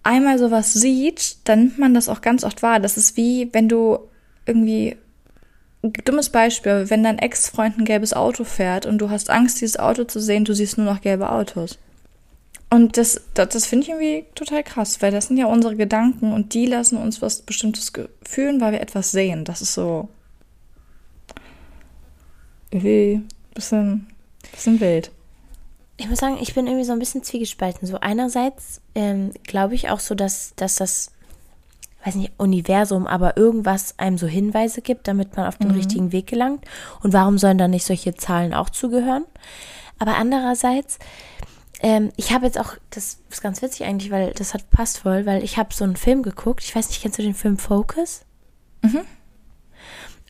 einmal 0.03 0.39
sowas 0.39 0.73
sieht, 0.73 1.37
dann 1.43 1.59
nimmt 1.59 1.79
man 1.79 1.93
das 1.93 2.09
auch 2.09 2.21
ganz 2.21 2.43
oft 2.43 2.63
wahr. 2.63 2.79
Das 2.79 2.97
ist 2.97 3.17
wie, 3.17 3.49
wenn 3.51 3.67
du 3.67 3.99
irgendwie 4.45 4.97
dummes 5.91 6.29
Beispiel, 6.29 6.89
wenn 6.89 7.03
dein 7.03 7.19
Ex-Freund 7.19 7.77
ein 7.77 7.85
gelbes 7.85 8.13
Auto 8.13 8.43
fährt 8.43 8.85
und 8.85 8.97
du 8.99 9.09
hast 9.09 9.29
Angst, 9.29 9.61
dieses 9.61 9.77
Auto 9.77 10.03
zu 10.03 10.19
sehen, 10.19 10.45
du 10.45 10.53
siehst 10.53 10.77
nur 10.77 10.85
noch 10.85 11.01
gelbe 11.01 11.31
Autos. 11.31 11.77
Und 12.69 12.97
das, 12.97 13.21
das, 13.33 13.49
das 13.49 13.65
finde 13.65 13.83
ich 13.83 13.89
irgendwie 13.89 14.25
total 14.35 14.63
krass, 14.63 15.01
weil 15.01 15.11
das 15.11 15.27
sind 15.27 15.37
ja 15.37 15.45
unsere 15.45 15.75
Gedanken 15.75 16.33
und 16.33 16.53
die 16.53 16.65
lassen 16.65 16.97
uns 16.97 17.21
was 17.21 17.41
Bestimmtes 17.41 17.91
fühlen, 18.23 18.59
weil 18.59 18.73
wir 18.73 18.81
etwas 18.81 19.11
sehen. 19.11 19.45
Das 19.45 19.61
ist 19.61 19.73
so 19.73 20.09
irgendwie 22.71 23.21
bisschen, 23.53 24.07
bisschen 24.51 24.79
wild. 24.79 25.11
Ich 25.97 26.09
muss 26.09 26.19
sagen, 26.19 26.37
ich 26.41 26.53
bin 26.53 26.67
irgendwie 26.67 26.83
so 26.83 26.91
ein 26.91 26.99
bisschen 26.99 27.23
zwiegespalten. 27.23 27.87
So 27.87 27.99
einerseits 28.01 28.81
ähm, 28.95 29.31
glaube 29.43 29.75
ich 29.75 29.89
auch 29.89 30.01
so, 30.01 30.13
dass, 30.13 30.53
dass 30.57 30.75
das, 30.75 31.11
weiß 32.05 32.15
nicht, 32.15 32.33
Universum, 32.37 33.07
aber 33.07 33.37
irgendwas 33.37 33.97
einem 33.97 34.17
so 34.17 34.27
Hinweise 34.27 34.81
gibt, 34.81 35.07
damit 35.07 35.35
man 35.35 35.47
auf 35.47 35.57
den 35.57 35.69
mhm. 35.69 35.75
richtigen 35.75 36.11
Weg 36.11 36.27
gelangt. 36.27 36.63
Und 37.01 37.13
warum 37.13 37.37
sollen 37.37 37.57
da 37.57 37.67
nicht 37.67 37.85
solche 37.85 38.13
Zahlen 38.15 38.53
auch 38.53 38.69
zugehören? 38.69 39.25
Aber 39.97 40.15
andererseits 40.17 40.99
ähm, 41.81 42.11
ich 42.15 42.31
habe 42.31 42.45
jetzt 42.45 42.59
auch, 42.59 42.75
das 42.89 43.19
ist 43.29 43.41
ganz 43.41 43.61
witzig 43.61 43.85
eigentlich, 43.85 44.11
weil 44.11 44.31
das 44.31 44.53
hat 44.53 44.69
passt 44.69 44.99
voll, 44.99 45.25
weil 45.25 45.43
ich 45.43 45.57
habe 45.57 45.73
so 45.73 45.83
einen 45.83 45.97
Film 45.97 46.23
geguckt. 46.23 46.63
Ich 46.63 46.75
weiß 46.75 46.87
nicht, 46.87 47.01
kennst 47.01 47.19
du 47.19 47.23
den 47.23 47.33
Film 47.33 47.57
Focus? 47.57 48.21
Mhm. 48.81 49.01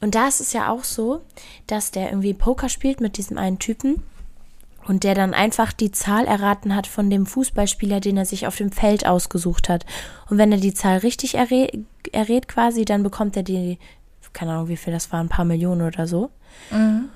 Und 0.01 0.15
da 0.15 0.27
ist 0.27 0.41
es 0.41 0.53
ja 0.53 0.69
auch 0.69 0.83
so, 0.83 1.21
dass 1.67 1.91
der 1.91 2.09
irgendwie 2.09 2.33
Poker 2.33 2.69
spielt 2.69 2.99
mit 2.99 3.17
diesem 3.17 3.37
einen 3.37 3.59
Typen 3.59 4.03
und 4.87 5.03
der 5.03 5.15
dann 5.15 5.33
einfach 5.33 5.73
die 5.73 5.91
Zahl 5.91 6.25
erraten 6.25 6.75
hat 6.75 6.87
von 6.87 7.09
dem 7.09 7.25
Fußballspieler, 7.25 7.99
den 7.99 8.17
er 8.17 8.25
sich 8.25 8.47
auf 8.47 8.55
dem 8.55 8.71
Feld 8.71 9.05
ausgesucht 9.05 9.69
hat. 9.69 9.85
Und 10.29 10.37
wenn 10.37 10.51
er 10.51 10.59
die 10.59 10.73
Zahl 10.73 10.99
richtig 10.99 11.35
errät, 11.35 11.79
errät 12.11 12.47
quasi, 12.47 12.85
dann 12.85 13.03
bekommt 13.03 13.35
er 13.35 13.43
die, 13.43 13.79
keine 14.33 14.53
Ahnung, 14.53 14.67
wie 14.67 14.77
viel 14.77 14.93
das 14.93 15.11
war, 15.11 15.19
ein 15.19 15.29
paar 15.29 15.45
Millionen 15.45 15.81
oder 15.81 16.07
so. 16.07 16.29
Mhm. 16.71 17.09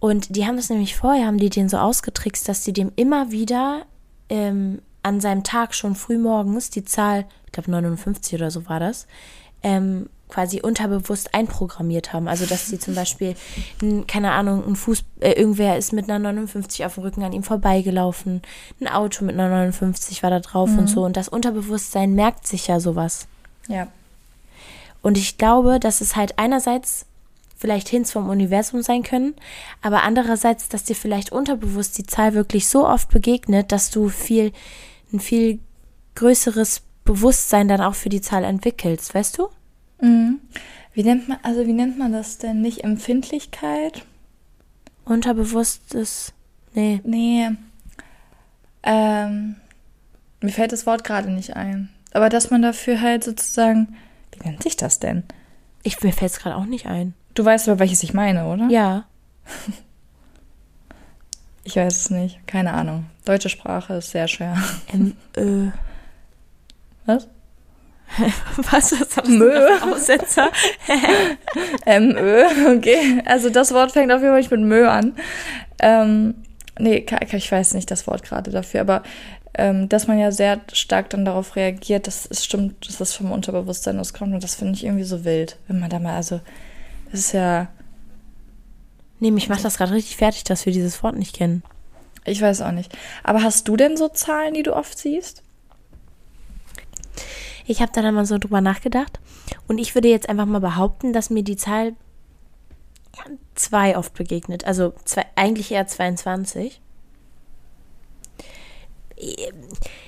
Und 0.00 0.34
die 0.34 0.46
haben 0.46 0.56
das 0.56 0.68
nämlich 0.68 0.96
vorher, 0.96 1.26
haben 1.26 1.38
die 1.38 1.50
den 1.50 1.68
so 1.68 1.78
ausgetrickst, 1.78 2.48
dass 2.48 2.64
sie 2.64 2.72
dem 2.72 2.90
immer 2.96 3.30
wieder 3.30 3.82
ähm, 4.28 4.82
an 5.04 5.20
seinem 5.20 5.44
Tag 5.44 5.74
schon 5.74 5.94
früh 5.94 6.18
morgens 6.18 6.70
die 6.70 6.84
Zahl, 6.84 7.26
ich 7.46 7.52
glaube 7.52 7.70
59 7.70 8.34
oder 8.34 8.50
so 8.50 8.68
war 8.68 8.80
das, 8.80 9.06
ähm, 9.62 10.08
quasi 10.32 10.62
unterbewusst 10.62 11.34
einprogrammiert 11.34 12.14
haben. 12.14 12.26
Also 12.26 12.46
dass 12.46 12.66
sie 12.66 12.78
zum 12.78 12.94
Beispiel, 12.94 13.36
n, 13.82 14.06
keine 14.06 14.32
Ahnung, 14.32 14.64
ein 14.66 14.76
Fuß, 14.76 15.04
äh, 15.20 15.32
irgendwer 15.32 15.76
ist 15.76 15.92
mit 15.92 16.08
einer 16.08 16.18
59 16.18 16.86
auf 16.86 16.94
dem 16.94 17.04
Rücken 17.04 17.22
an 17.22 17.34
ihm 17.34 17.42
vorbeigelaufen, 17.42 18.40
ein 18.80 18.88
Auto 18.88 19.26
mit 19.26 19.34
einer 19.34 19.50
59 19.50 20.22
war 20.22 20.30
da 20.30 20.40
drauf 20.40 20.70
und 20.70 20.86
so. 20.88 21.04
Und 21.04 21.18
das 21.18 21.28
Unterbewusstsein 21.28 22.14
merkt 22.14 22.46
sich 22.46 22.66
ja 22.66 22.80
sowas. 22.80 23.26
Ja. 23.68 23.88
Und 25.02 25.18
ich 25.18 25.36
glaube, 25.36 25.78
dass 25.78 26.00
es 26.00 26.16
halt 26.16 26.38
einerseits 26.38 27.04
vielleicht 27.58 27.88
Hints 27.88 28.10
vom 28.10 28.30
Universum 28.30 28.82
sein 28.82 29.02
können, 29.02 29.34
aber 29.82 30.02
andererseits, 30.02 30.68
dass 30.68 30.84
dir 30.84 30.96
vielleicht 30.96 31.30
unterbewusst 31.30 31.98
die 31.98 32.06
Zahl 32.06 32.32
wirklich 32.32 32.68
so 32.68 32.88
oft 32.88 33.10
begegnet, 33.10 33.70
dass 33.70 33.90
du 33.90 34.08
viel, 34.08 34.52
ein 35.12 35.20
viel 35.20 35.58
größeres 36.14 36.82
Bewusstsein 37.04 37.68
dann 37.68 37.82
auch 37.82 37.94
für 37.94 38.08
die 38.08 38.20
Zahl 38.22 38.44
entwickelst, 38.44 39.14
weißt 39.14 39.38
du? 39.38 39.48
Mhm. 40.02 40.40
Wie 40.92 41.04
nennt 41.04 41.28
man, 41.28 41.38
also 41.42 41.66
wie 41.66 41.72
nennt 41.72 41.98
man 41.98 42.12
das 42.12 42.38
denn? 42.38 42.60
Nicht 42.60 42.84
Empfindlichkeit? 42.84 44.04
Unterbewusstes, 45.04 46.34
nee. 46.74 47.00
Nee. 47.04 47.50
Ähm, 48.82 49.56
mir 50.40 50.52
fällt 50.52 50.72
das 50.72 50.86
Wort 50.86 51.04
gerade 51.04 51.30
nicht 51.30 51.56
ein. 51.56 51.88
Aber 52.12 52.28
dass 52.28 52.50
man 52.50 52.60
dafür 52.62 53.00
halt 53.00 53.24
sozusagen, 53.24 53.96
wie 54.32 54.46
nennt 54.46 54.62
sich 54.62 54.76
das 54.76 54.98
denn? 54.98 55.24
Ich, 55.82 56.02
mir 56.02 56.12
fällt 56.12 56.32
es 56.32 56.38
gerade 56.38 56.56
auch 56.56 56.66
nicht 56.66 56.86
ein. 56.86 57.14
Du 57.34 57.44
weißt 57.44 57.68
aber, 57.68 57.78
welches 57.78 58.02
ich 58.02 58.12
meine, 58.12 58.46
oder? 58.46 58.68
Ja. 58.68 59.04
Ich 61.64 61.76
weiß 61.76 61.96
es 61.96 62.10
nicht. 62.10 62.44
Keine 62.48 62.72
Ahnung. 62.72 63.06
Deutsche 63.24 63.48
Sprache 63.48 63.94
ist 63.94 64.10
sehr 64.10 64.26
schwer. 64.26 64.56
M, 64.92 65.16
äh. 65.36 65.70
Was? 67.06 67.28
Was 68.70 68.92
ist 68.92 69.16
das 69.16 69.28
Mö. 69.28 69.52
Aussetzer? 69.82 70.50
M-Ö, 71.84 72.44
okay. 72.76 73.22
Also 73.24 73.50
das 73.50 73.72
Wort 73.72 73.92
fängt 73.92 74.12
auf 74.12 74.20
jeden 74.20 74.32
Fall 74.32 74.40
nicht 74.40 74.50
mit 74.50 74.60
Mö 74.60 74.86
an. 74.88 75.14
Ähm, 75.78 76.34
nee, 76.78 77.04
ich 77.32 77.52
weiß 77.52 77.74
nicht 77.74 77.90
das 77.90 78.06
Wort 78.06 78.22
gerade 78.22 78.50
dafür, 78.50 78.82
aber 78.82 79.02
ähm, 79.54 79.88
dass 79.88 80.06
man 80.06 80.18
ja 80.18 80.32
sehr 80.32 80.60
stark 80.72 81.10
dann 81.10 81.24
darauf 81.24 81.56
reagiert, 81.56 82.06
das 82.06 82.26
ist 82.26 82.44
stimmt, 82.44 82.88
dass 82.88 82.98
das 82.98 83.14
vom 83.14 83.32
Unterbewusstsein 83.32 83.98
auskommt 83.98 84.32
und 84.32 84.42
das 84.42 84.54
finde 84.54 84.74
ich 84.74 84.84
irgendwie 84.84 85.04
so 85.04 85.24
wild, 85.24 85.58
wenn 85.68 85.78
man 85.80 85.90
da 85.90 85.98
mal, 85.98 86.16
also, 86.16 86.40
das 87.10 87.20
ist 87.20 87.32
ja, 87.32 87.68
Nee, 89.22 89.30
mich 89.30 89.48
macht 89.48 89.64
das 89.64 89.76
gerade 89.76 89.92
richtig 89.92 90.16
fertig, 90.16 90.42
dass 90.42 90.66
wir 90.66 90.72
dieses 90.72 91.00
Wort 91.04 91.14
nicht 91.16 91.36
kennen. 91.36 91.62
ich 92.24 92.42
weiß 92.42 92.60
auch 92.62 92.72
nicht. 92.72 92.92
Aber 93.22 93.44
hast 93.44 93.68
du 93.68 93.76
denn 93.76 93.96
so 93.96 94.08
Zahlen, 94.08 94.52
die 94.52 94.64
du 94.64 94.74
oft 94.74 94.98
siehst? 94.98 95.44
Ich 97.66 97.80
habe 97.80 97.92
da 97.94 98.02
dann 98.02 98.14
mal 98.14 98.26
so 98.26 98.38
drüber 98.38 98.60
nachgedacht 98.60 99.20
und 99.68 99.78
ich 99.78 99.94
würde 99.94 100.08
jetzt 100.08 100.28
einfach 100.28 100.46
mal 100.46 100.60
behaupten, 100.60 101.12
dass 101.12 101.30
mir 101.30 101.42
die 101.42 101.56
Zahl 101.56 101.94
zwei 103.54 103.96
oft 103.96 104.14
begegnet. 104.14 104.64
Also 104.64 104.94
zwei, 105.04 105.26
eigentlich 105.36 105.70
eher 105.70 105.86
22. 105.86 106.80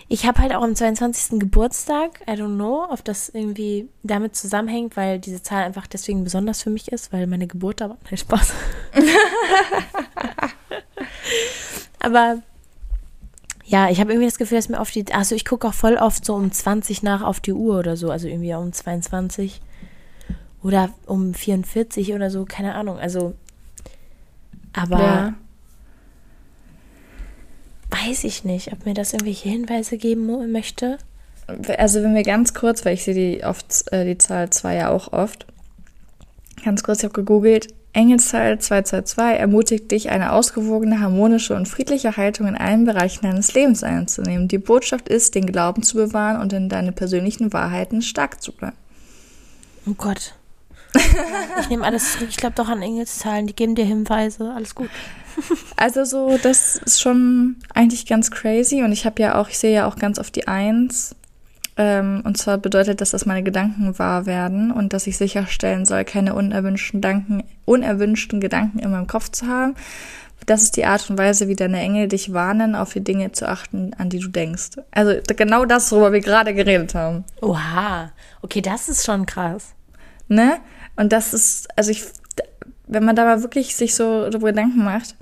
Ich 0.09 0.27
habe 0.27 0.41
halt 0.41 0.55
auch 0.55 0.63
am 0.63 0.75
22. 0.75 1.39
Geburtstag, 1.39 2.21
I 2.23 2.33
don't 2.33 2.57
know, 2.57 2.87
ob 2.91 3.05
das 3.05 3.29
irgendwie 3.29 3.89
damit 4.03 4.35
zusammenhängt, 4.35 4.97
weil 4.97 5.21
diese 5.21 5.43
Zahl 5.43 5.63
einfach 5.65 5.87
deswegen 5.87 6.25
besonders 6.25 6.63
für 6.63 6.71
mich 6.71 6.91
ist, 6.91 7.13
weil 7.13 7.27
meine 7.27 7.47
Geburt 7.47 7.81
da 7.81 7.91
war. 7.91 7.99
Nein, 8.05 8.17
Spaß. 8.17 8.53
Aber 12.01 12.43
ja, 13.67 13.89
ich 13.89 14.01
habe 14.01 14.13
irgendwie 14.13 14.29
das 14.29 14.39
Gefühl, 14.39 14.59
dass 14.59 14.69
mir 14.69 14.81
oft 14.81 14.95
die. 14.95 15.13
Also 15.13 15.35
ich 15.35 15.45
gucke 15.45 15.67
auch 15.67 15.75
voll 15.75 15.97
oft 15.97 16.25
so 16.25 16.35
um 16.35 16.53
20 16.53 17.03
nach 17.03 17.23
auf 17.23 17.41
die 17.41 17.53
Uhr 17.53 17.79
oder 17.79 17.97
so, 17.97 18.11
also 18.11 18.29
irgendwie 18.29 18.55
um 18.55 18.73
22 18.73 19.61
oder 20.63 20.91
um 21.07 21.35
44 21.35 22.15
oder 22.15 22.31
so, 22.31 22.45
keine 22.45 22.75
Ahnung. 22.75 22.99
Also, 22.99 23.35
aber 24.73 25.35
weiß 27.91 28.25
ich 28.25 28.45
nicht, 28.45 28.73
ob 28.73 28.85
mir 28.85 28.95
das 28.95 29.13
irgendwelche 29.13 29.49
Hinweise 29.49 29.99
geben 29.99 30.51
möchte. 30.51 30.99
Also 31.79 32.03
wenn 32.03 32.15
wir 32.15 32.23
ganz 32.23 32.55
kurz, 32.55 32.85
weil 32.85 32.95
ich 32.95 33.05
sehe 33.05 33.15
die 33.15 33.45
oft 33.45 33.93
äh, 33.93 34.05
die 34.05 34.19
Zahl 34.19 34.51
2 34.51 34.75
ja 34.75 34.91
auch 34.91 35.13
oft. 35.13 35.47
Ganz 36.65 36.83
kurz, 36.83 36.99
ich 36.99 37.05
habe 37.05 37.15
gegoogelt. 37.15 37.69
Engelszahl 37.95 38.59
222 38.59 39.41
ermutigt 39.41 39.91
dich, 39.93 40.11
eine 40.11 40.33
ausgewogene, 40.33 41.01
harmonische 41.01 41.55
und 41.55 41.69
friedliche 41.69 42.17
Haltung 42.17 42.49
in 42.49 42.57
allen 42.57 42.85
Bereichen 42.85 43.23
deines 43.23 43.55
Lebens 43.55 43.85
einzunehmen. 43.85 44.49
Die 44.49 44.59
Botschaft 44.59 45.09
ist, 45.09 45.37
den 45.37 45.47
Glauben 45.47 45.85
zu 45.85 45.97
bewahren 45.97 46.41
und 46.41 46.53
in 46.53 46.69
deine 46.69 46.91
persönlichen 46.91 47.53
Wahrheiten 47.53 48.03
stark 48.03 48.43
zu 48.43 48.51
bleiben. 48.51 48.77
Oh 49.87 49.95
Gott. 49.97 50.35
ich 51.61 51.69
nehme 51.69 51.85
alles 51.85 52.15
zurück. 52.15 52.29
Ich 52.31 52.37
glaube 52.37 52.57
doch 52.57 52.69
an 52.69 52.83
Engelszahlen. 52.83 53.47
Die 53.47 53.55
geben 53.55 53.77
dir 53.77 53.85
Hinweise. 53.85 54.53
Alles 54.53 54.75
gut. 54.75 54.91
Also 55.77 56.05
so, 56.05 56.39
das 56.41 56.77
ist 56.77 57.01
schon 57.01 57.57
eigentlich 57.75 58.07
ganz 58.07 58.31
crazy 58.31 58.85
und 58.85 58.93
ich 58.93 59.05
habe 59.05 59.21
ja 59.21 59.35
auch, 59.35 59.49
ich 59.49 59.59
sehe 59.59 59.75
ja 59.75 59.89
auch 59.89 59.97
ganz 59.97 60.21
oft 60.21 60.37
die 60.37 60.47
Eins. 60.47 61.17
Ähm, 61.77 62.23
und 62.25 62.39
zwar 62.39 62.59
bedeutet 62.59 63.01
das, 63.01 63.11
dass 63.11 63.27
meine 63.27 63.43
Gedanken 63.43 63.99
wahr 63.99 64.27
werden 64.27 64.71
und 64.71 64.93
dass 64.93 65.07
ich 65.07 65.17
sicherstellen 65.17 65.85
soll, 65.85 66.05
keine 66.05 66.35
unerwünschten, 66.35 67.01
Danken, 67.01 67.43
unerwünschten 67.65 68.41
Gedanken 68.41 68.79
in 68.79 68.91
meinem 68.91 69.09
Kopf 69.09 69.31
zu 69.31 69.49
haben. 69.49 69.75
Das 70.47 70.63
ist 70.63 70.77
die 70.77 70.85
Art 70.85 71.09
und 71.09 71.19
Weise, 71.19 71.49
wie 71.49 71.57
deine 71.57 71.81
Engel 71.81 72.07
dich 72.07 72.33
warnen, 72.33 72.75
auf 72.75 72.93
die 72.93 73.03
Dinge 73.03 73.33
zu 73.33 73.49
achten, 73.49 73.93
an 73.95 74.11
die 74.11 74.19
du 74.19 74.29
denkst. 74.29 74.73
Also 74.91 75.15
genau 75.37 75.65
das, 75.65 75.91
worüber 75.91 76.13
wir 76.13 76.21
gerade 76.21 76.55
geredet 76.55 76.95
haben. 76.95 77.25
Oha. 77.41 78.13
Okay, 78.43 78.61
das 78.61 78.89
ist 78.89 79.05
schon 79.05 79.27
krass. 79.27 79.75
Ne? 80.29 80.59
Und 80.97 81.13
das 81.13 81.33
ist, 81.33 81.67
also 81.77 81.91
ich, 81.91 82.05
wenn 82.87 83.05
man 83.05 83.17
da 83.17 83.25
mal 83.25 83.43
wirklich 83.43 83.75
sich 83.75 83.95
so 83.95 84.29
darüber 84.29 84.49
Gedanken 84.49 84.85
macht, 84.85 85.17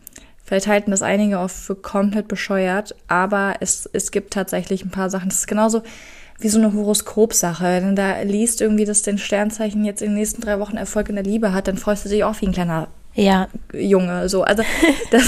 vielleicht 0.44 0.66
halten 0.66 0.90
das 0.90 1.02
einige 1.02 1.38
auch 1.38 1.50
für 1.50 1.76
komplett 1.76 2.26
bescheuert, 2.28 2.94
aber 3.06 3.54
es, 3.60 3.88
es 3.92 4.10
gibt 4.10 4.32
tatsächlich 4.32 4.84
ein 4.84 4.90
paar 4.90 5.08
Sachen. 5.08 5.28
Das 5.28 5.38
ist 5.38 5.46
genauso 5.46 5.82
wie 6.38 6.48
so 6.48 6.58
eine 6.58 6.72
Horoskopsache. 6.72 7.64
Wenn 7.64 7.88
du 7.90 7.94
da 7.94 8.20
liest 8.22 8.60
irgendwie, 8.60 8.84
dass 8.84 9.02
dein 9.02 9.18
Sternzeichen 9.18 9.84
jetzt 9.84 10.02
in 10.02 10.08
den 10.08 10.14
nächsten 10.18 10.40
drei 10.42 10.58
Wochen 10.58 10.76
Erfolg 10.76 11.08
in 11.08 11.14
der 11.16 11.24
Liebe 11.24 11.52
hat, 11.52 11.68
dann 11.68 11.76
freust 11.78 12.04
du 12.04 12.08
dich 12.08 12.24
auch 12.24 12.40
wie 12.40 12.46
ein 12.46 12.52
kleiner 12.52 12.88
Ja. 13.14 13.48
Junge. 13.72 14.28
So, 14.28 14.42
also 14.42 14.62
das, 15.10 15.24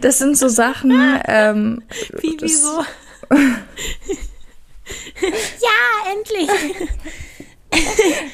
das 0.00 0.18
sind 0.18 0.36
so 0.38 0.48
Sachen. 0.48 0.92
Ähm, 1.28 1.82
Wie, 2.20 2.36
das- 2.36 2.50
wieso? 2.50 2.84
ja, 5.60 6.12
endlich. 6.12 6.48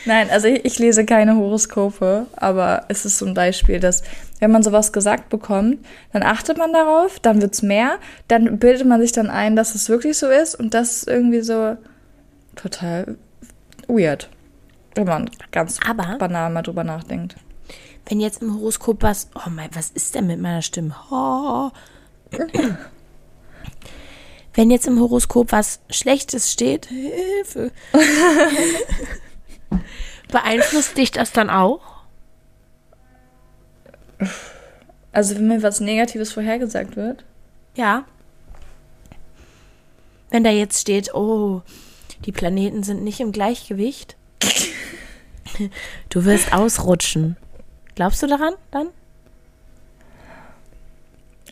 Nein, 0.04 0.28
also 0.30 0.48
ich, 0.48 0.64
ich 0.66 0.78
lese 0.78 1.06
keine 1.06 1.34
Horoskope, 1.36 2.26
aber 2.36 2.84
es 2.88 3.06
ist 3.06 3.18
so 3.18 3.24
ein 3.26 3.32
Beispiel, 3.34 3.80
dass 3.80 4.02
wenn 4.38 4.50
man 4.50 4.62
sowas 4.62 4.92
gesagt 4.92 5.30
bekommt, 5.30 5.78
dann 6.12 6.22
achtet 6.22 6.58
man 6.58 6.72
darauf, 6.74 7.18
dann 7.20 7.40
wird's 7.40 7.62
mehr, 7.62 7.98
dann 8.28 8.58
bildet 8.58 8.86
man 8.86 9.00
sich 9.00 9.12
dann 9.12 9.30
ein, 9.30 9.56
dass 9.56 9.74
es 9.74 9.88
wirklich 9.88 10.18
so 10.18 10.28
ist 10.28 10.54
und 10.56 10.74
das 10.74 10.96
ist 10.98 11.08
irgendwie 11.08 11.40
so 11.40 11.76
total 12.62 13.16
weird, 13.88 14.28
wenn 14.94 15.06
man 15.06 15.30
ganz 15.50 15.78
Aber- 15.88 16.16
banal 16.18 16.50
mal 16.50 16.62
drüber 16.62 16.84
nachdenkt. 16.84 17.36
Wenn 18.06 18.20
jetzt 18.20 18.42
im 18.42 18.54
Horoskop 18.54 19.02
was. 19.02 19.28
Oh 19.34 19.50
mein, 19.50 19.68
was 19.74 19.90
ist 19.90 20.14
denn 20.14 20.26
mit 20.26 20.40
meiner 20.40 20.62
Stimme? 20.62 20.94
Oh. 21.10 21.70
Wenn 24.54 24.70
jetzt 24.72 24.88
im 24.88 24.98
Horoskop 24.98 25.52
was 25.52 25.78
Schlechtes 25.90 26.50
steht, 26.50 26.86
Hilfe. 26.86 27.70
Beeinflusst 30.32 30.96
dich 30.96 31.12
das 31.12 31.30
dann 31.30 31.50
auch? 31.50 31.80
Also 35.12 35.36
wenn 35.36 35.46
mir 35.48 35.62
was 35.62 35.78
Negatives 35.80 36.32
vorhergesagt 36.32 36.96
wird, 36.96 37.24
Ja. 37.76 38.04
Wenn 40.30 40.42
da 40.44 40.50
jetzt 40.50 40.80
steht, 40.80 41.14
oh, 41.14 41.62
die 42.26 42.32
Planeten 42.32 42.82
sind 42.82 43.02
nicht 43.02 43.20
im 43.20 43.32
Gleichgewicht. 43.32 44.16
Du 46.08 46.24
wirst 46.24 46.52
ausrutschen. 46.52 47.36
Glaubst 47.94 48.22
du 48.22 48.26
daran 48.26 48.54
dann? 48.70 48.88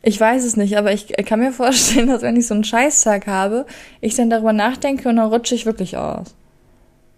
ich 0.02 0.18
weiß 0.18 0.44
es 0.44 0.56
nicht, 0.56 0.78
aber 0.78 0.92
ich 0.92 1.08
kann 1.26 1.40
mir 1.40 1.52
vorstellen, 1.52 2.06
dass 2.08 2.22
wenn 2.22 2.36
ich 2.36 2.46
so 2.46 2.54
einen 2.54 2.64
Scheißtag 2.64 3.26
habe, 3.26 3.66
ich 4.00 4.14
dann 4.14 4.30
darüber 4.30 4.52
nachdenke 4.52 5.08
und 5.08 5.16
dann 5.16 5.28
rutsche 5.30 5.54
ich 5.54 5.66
wirklich 5.66 5.96
aus. 5.96 6.34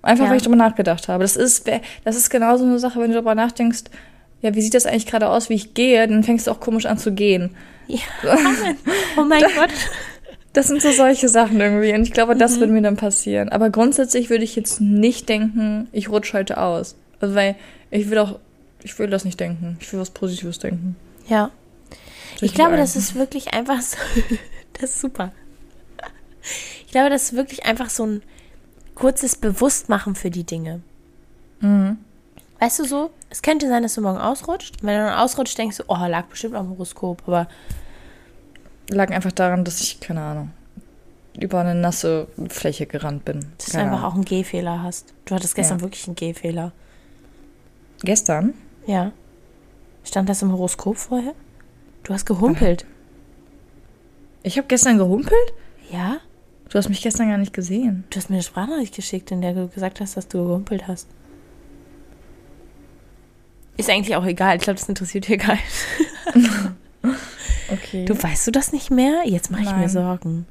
Einfach, 0.03 0.25
Ja. 0.25 0.31
weil 0.31 0.39
ich 0.39 0.43
darüber 0.43 0.57
nachgedacht 0.57 1.07
habe. 1.09 1.23
Das 1.23 1.37
ist, 1.37 1.71
das 2.05 2.17
ist 2.17 2.31
genau 2.31 2.57
so 2.57 2.65
eine 2.65 2.79
Sache, 2.79 2.99
wenn 2.99 3.09
du 3.09 3.15
darüber 3.15 3.35
nachdenkst, 3.35 3.85
ja, 4.41 4.55
wie 4.55 4.63
sieht 4.63 4.73
das 4.75 4.87
eigentlich 4.87 5.07
gerade 5.07 5.29
aus, 5.29 5.51
wie 5.51 5.55
ich 5.55 5.75
gehe, 5.75 6.09
dann 6.09 6.25
fängst 6.25 6.47
du 6.47 6.51
auch 6.51 6.59
komisch 6.59 6.87
an 6.87 6.97
zu 6.99 7.13
gehen. 7.13 7.55
Ja. 7.87 8.01
Oh 9.19 9.25
mein 9.25 9.43
Gott. 9.43 9.71
Das 10.53 10.67
sind 10.67 10.83
so 10.83 10.91
solche 10.91 11.29
Sachen 11.29 11.61
irgendwie 11.61 11.93
und 11.95 12.03
ich 12.03 12.13
glaube, 12.13 12.35
das 12.37 12.57
Mhm. 12.57 12.61
wird 12.61 12.71
mir 12.71 12.83
dann 12.83 12.97
passieren. 12.97 13.49
Aber 13.51 13.71
grundsätzlich 13.71 14.31
würde 14.31 14.43
ich 14.45 14.57
jetzt 14.57 14.81
nicht 14.81 15.29
denken, 15.29 15.89
ich 15.93 16.09
rutsche 16.09 16.37
heute 16.39 16.59
aus. 16.59 16.97
Also, 17.21 17.35
weil 17.35 17.55
ich 17.91 18.11
will 18.11 18.19
auch, 18.19 18.39
ich 18.83 18.99
will 18.99 19.09
das 19.09 19.25
nicht 19.25 19.39
denken. 19.39 19.77
Ich 19.81 19.93
will 19.93 20.01
was 20.01 20.11
Positives 20.11 20.59
denken. 20.59 20.97
Ja. 21.29 21.51
Ich 22.37 22.43
Richtig 22.43 22.55
glaube, 22.55 22.77
das 22.77 22.97
ist 22.97 23.15
wirklich 23.15 23.55
einfach 23.55 23.81
so. 23.81 23.97
Das 24.81 24.91
ist 24.91 25.01
super. 25.01 25.31
Ich 26.87 26.91
glaube, 26.93 27.11
das 27.11 27.25
ist 27.25 27.33
wirklich 27.37 27.67
einfach 27.67 27.91
so 27.91 28.07
ein 28.07 28.23
kurzes 28.95 29.37
Bewusstmachen 29.37 30.15
für 30.15 30.31
die 30.31 30.45
Dinge. 30.45 30.81
Mhm. 31.61 31.99
Weißt 32.61 32.79
du 32.79 32.85
so, 32.85 33.11
es 33.29 33.43
könnte 33.43 33.69
sein, 33.69 33.83
dass 33.83 33.95
du 33.95 34.01
morgen 34.01 34.19
ausrutscht. 34.19 34.77
Wenn 34.83 34.99
du 34.99 35.05
dann 35.07 35.19
ausrutscht, 35.19 35.59
denkst 35.59 35.77
du, 35.79 35.85
oh, 35.89 36.07
lag 36.07 36.25
bestimmt 36.27 36.55
am 36.55 36.71
Horoskop. 36.71 37.23
Aber 37.27 37.47
Lag 38.91 39.11
einfach 39.11 39.33
daran, 39.33 39.65
dass 39.65 39.81
ich, 39.81 40.01
keine 40.01 40.21
Ahnung, 40.23 40.51
über 41.39 41.61
eine 41.61 41.75
nasse 41.75 42.27
Fläche 42.49 42.87
gerannt 42.87 43.25
bin. 43.25 43.41
dass 43.59 43.67
du 43.73 43.79
einfach 43.79 43.99
Ahnung. 43.99 44.05
auch 44.11 44.15
einen 44.15 44.25
Gehfehler 44.25 44.83
hast. 44.83 45.15
Du 45.27 45.35
hattest 45.35 45.55
gestern 45.55 45.79
Ja. 45.79 45.83
wirklich 45.83 46.07
einen 46.07 46.17
Gehfehler. 46.17 46.73
Gestern? 48.03 48.55
Ja. 48.87 49.13
Stand 50.05 50.29
das 50.29 50.43
im 50.43 50.51
Horoskop 50.53 50.97
vorher? 50.97 51.35
Du 52.03 52.13
hast 52.15 52.25
gehumpelt. 52.27 52.85
Ich 54.43 54.57
habe 54.59 54.67
gestern 54.69 54.99
gehumpelt? 54.99 55.53
Ja? 55.93 56.17
Du 56.71 56.79
hast 56.79 56.89
mich 56.89 57.03
gestern 57.03 57.29
gar 57.29 57.39
nicht 57.39 57.53
gesehen. 57.53 58.05
Du 58.11 58.17
hast 58.17 58.31
mir 58.31 58.37
eine 58.37 58.43
Sprachnachricht 58.43 58.95
geschickt, 58.95 59.31
in 59.31 59.41
der 59.43 59.55
du 59.55 59.69
gesagt 59.69 60.01
hast, 60.01 60.17
dass 60.17 60.29
du 60.29 60.39
gehumpelt 60.47 60.89
hast. 60.89 61.09
Ist 63.77 63.91
eigentlich 63.91 64.17
auch 64.17 64.25
egal. 64.25 64.57
Ich 64.57 64.63
glaube, 64.63 64.79
das 64.79 64.89
interessiert 64.89 65.27
hier 65.27 65.39
keinen. 65.39 65.59
Okay. 67.71 68.05
Du 68.05 68.21
weißt 68.21 68.47
du 68.47 68.51
das 68.51 68.73
nicht 68.73 68.91
mehr? 68.91 69.23
Jetzt 69.25 69.51
mache 69.51 69.63
ich 69.63 69.73
mir. 69.75 69.89
Sorgen. 69.89 70.47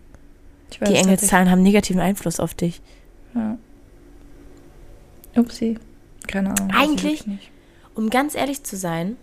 ich 0.72 0.82
weiß 0.82 0.90
Die 0.90 0.96
Engelszahlen 0.96 1.50
haben 1.50 1.62
negativen 1.62 2.02
Einfluss 2.02 2.40
auf 2.40 2.54
dich. 2.54 2.82
Ja. 3.36 3.58
Upsi. 5.36 5.78
Keine 6.28 6.52
Ahnung. 6.52 6.72
Eigentlich-. 6.72 7.26
Um 7.96 8.10
ganz 8.10 8.36
ehrlich 8.36 8.64
zu 8.64 8.78
sein, 8.78 9.18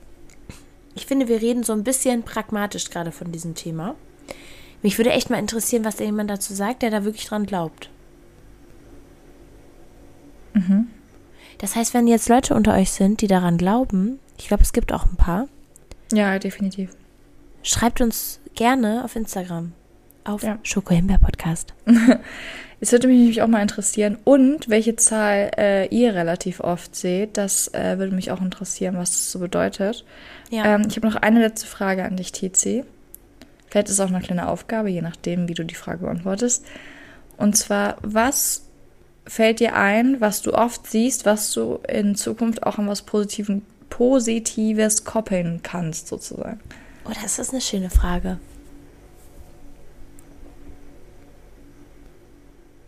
ich 0.94 1.06
finde, 1.06 1.28
wir 1.28 1.40
reden 1.40 1.62
so 1.62 1.72
ein 1.72 1.84
bisschen 1.84 2.22
pragmatisch 2.22 2.90
gerade 2.90 3.12
von 3.12 3.32
diesem 3.32 3.54
Thema. 3.54 3.94
Mich 4.82 4.98
würde 4.98 5.10
echt 5.10 5.30
mal 5.30 5.38
interessieren, 5.38 5.84
was 5.84 5.96
da 5.96 6.04
jemand 6.04 6.30
dazu 6.30 6.54
sagt, 6.54 6.82
der 6.82 6.90
da 6.90 7.04
wirklich 7.04 7.26
dran 7.26 7.46
glaubt. 7.46 7.90
Mhm. 10.54 10.88
Das 11.58 11.74
heißt, 11.74 11.94
wenn 11.94 12.06
jetzt 12.06 12.28
Leute 12.28 12.54
unter 12.54 12.74
euch 12.74 12.90
sind, 12.90 13.20
die 13.20 13.26
daran 13.26 13.56
glauben, 13.56 14.18
ich 14.38 14.48
glaube, 14.48 14.62
es 14.62 14.72
gibt 14.72 14.92
auch 14.92 15.06
ein 15.06 15.16
paar, 15.16 15.48
Ja, 16.12 16.38
definitiv. 16.38 16.94
Schreibt 17.68 18.00
uns 18.00 18.40
gerne 18.54 19.04
auf 19.04 19.16
Instagram. 19.16 19.72
Auf 20.24 20.42
Ja. 20.42 20.58
Schokohimbeer 20.62 21.18
Podcast. 21.18 21.74
Es 22.78 22.92
würde 22.92 23.08
mich 23.08 23.18
nämlich 23.18 23.40
auch 23.42 23.46
mal 23.46 23.62
interessieren. 23.62 24.18
Und 24.24 24.68
welche 24.68 24.96
Zahl 24.96 25.50
äh, 25.56 25.86
ihr 25.86 26.14
relativ 26.14 26.60
oft 26.60 26.94
seht, 26.94 27.38
das 27.38 27.72
äh, 27.72 27.98
würde 27.98 28.14
mich 28.14 28.30
auch 28.30 28.42
interessieren, 28.42 28.96
was 28.98 29.12
das 29.12 29.32
so 29.32 29.38
bedeutet. 29.38 30.04
Ja. 30.50 30.74
Ähm, 30.74 30.84
ich 30.88 30.96
habe 30.96 31.06
noch 31.06 31.16
eine 31.16 31.40
letzte 31.40 31.66
Frage 31.66 32.04
an 32.04 32.16
dich, 32.16 32.32
TC. 32.32 32.84
Vielleicht 33.68 33.88
ist 33.88 33.94
es 33.94 34.00
auch 34.00 34.08
eine 34.08 34.20
kleine 34.20 34.48
Aufgabe, 34.48 34.90
je 34.90 35.00
nachdem, 35.00 35.48
wie 35.48 35.54
du 35.54 35.64
die 35.64 35.74
Frage 35.74 36.04
beantwortest. 36.04 36.66
Und 37.38 37.56
zwar, 37.56 37.96
was 38.02 38.64
fällt 39.26 39.60
dir 39.60 39.74
ein, 39.74 40.20
was 40.20 40.42
du 40.42 40.52
oft 40.52 40.86
siehst, 40.86 41.24
was 41.24 41.52
du 41.52 41.80
in 41.88 42.14
Zukunft 42.14 42.62
auch 42.62 42.78
an 42.78 42.88
was 42.88 43.02
Positiven, 43.02 43.62
Positives 43.88 45.04
koppeln 45.04 45.60
kannst, 45.62 46.08
sozusagen? 46.08 46.60
Oh, 47.08 47.12
das 47.22 47.38
ist 47.38 47.50
eine 47.50 47.60
schöne 47.60 47.90
Frage. 47.90 48.38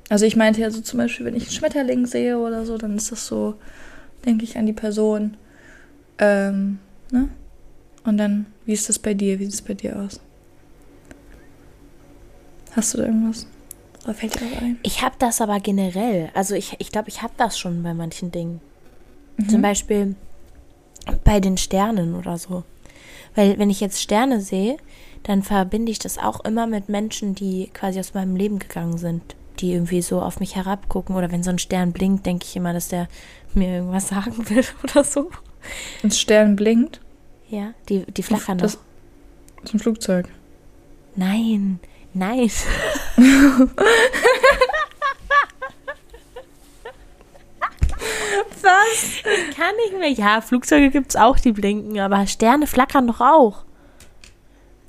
Also 0.09 0.25
ich 0.25 0.37
meinte 0.37 0.61
ja 0.61 0.71
so 0.71 0.81
zum 0.81 0.99
Beispiel, 0.99 1.27
wenn 1.27 1.37
ich 1.37 1.45
einen 1.45 1.53
Schmetterling 1.53 2.07
sehe 2.07 2.39
oder 2.39 2.65
so, 2.65 2.79
dann 2.79 2.97
ist 2.97 3.13
das 3.13 3.27
so, 3.27 3.55
denke 4.25 4.45
ich 4.45 4.57
an 4.57 4.67
die 4.67 4.73
Person. 4.73 5.37
Ähm, 6.19 6.79
ne? 7.13 7.29
Und 8.05 8.17
dann, 8.17 8.47
wie 8.65 8.73
ist 8.73 8.89
das 8.89 8.99
bei 8.99 9.13
dir? 9.13 9.39
Wie 9.39 9.45
sieht 9.45 9.55
es 9.55 9.63
bei 9.63 9.75
dir 9.75 9.99
aus? 10.01 10.21
Hast 12.73 12.95
du 12.95 12.99
da 12.99 13.05
irgendwas? 13.05 13.47
Oder 14.05 14.15
fällt 14.15 14.41
dir 14.41 14.47
was 14.51 14.63
ein? 14.63 14.79
Ich 14.83 15.03
habe 15.03 15.17
das 15.19 15.41
aber 15.41 15.61
generell. 15.61 16.31
Also 16.33 16.55
ich 16.55 16.71
glaube, 16.71 16.81
ich, 16.81 16.91
glaub, 16.91 17.09
ich 17.09 17.23
habe 17.23 17.35
das 17.37 17.59
schon 17.59 17.83
bei 17.83 17.93
manchen 17.93 18.33
Dingen. 18.33 18.61
Mhm. 19.37 19.49
Zum 19.49 19.63
Beispiel 19.63 20.17
bei 21.25 21.41
den 21.41 21.59
Sternen 21.59 22.15
oder 22.15 22.39
so. 22.39 22.65
Weil 23.39 23.57
wenn 23.57 23.71
ich 23.71 23.79
jetzt 23.79 24.03
Sterne 24.03 24.41
sehe, 24.41 24.79
dann 25.23 25.45
verbinde 25.45 25.93
ich 25.93 26.01
das 26.01 26.19
auch 26.19 26.45
immer 26.45 26.67
mit 26.67 26.89
Menschen, 26.89 27.37
die 27.37 27.71
quasi 27.73 28.01
aus 28.01 28.13
meinem 28.13 28.35
Leben 28.35 28.59
gegangen 28.59 28.99
sind, 28.99 29.37
die 29.61 29.75
irgendwie 29.75 30.03
so 30.03 30.21
auf 30.21 30.41
mich 30.41 30.57
herabgucken. 30.57 31.15
Oder 31.15 31.31
wenn 31.31 31.45
so 31.45 31.51
ein 31.51 31.61
Stern 31.61 31.93
blinkt, 31.93 32.27
denke 32.27 32.47
ich 32.49 32.57
immer, 32.57 32.73
dass 32.73 32.89
der 32.89 33.07
mir 33.55 33.77
irgendwas 33.77 34.09
sagen 34.09 34.51
will 34.51 34.65
oder 34.83 35.05
so. 35.05 35.31
Ein 36.03 36.11
Stern 36.11 36.57
blinkt. 36.57 37.01
Ja, 37.49 37.75
die, 37.89 38.05
die 38.07 38.25
flackern 38.25 38.59
Das 38.59 38.81
ist 39.63 39.73
ein 39.73 39.79
Flugzeug. 39.79 40.29
Nein, 41.15 41.79
nein. 42.15 42.51
Was? 48.63 49.57
Kann 49.57 49.75
nicht 49.85 49.99
mehr. 49.99 50.11
Ja, 50.11 50.41
Flugzeuge 50.41 50.91
gibt 50.91 51.11
es 51.11 51.17
auch, 51.17 51.39
die 51.39 51.53
blinken, 51.53 51.99
aber 52.01 52.27
Sterne 52.27 52.67
flackern 52.67 53.07
doch 53.07 53.21
auch. 53.21 53.65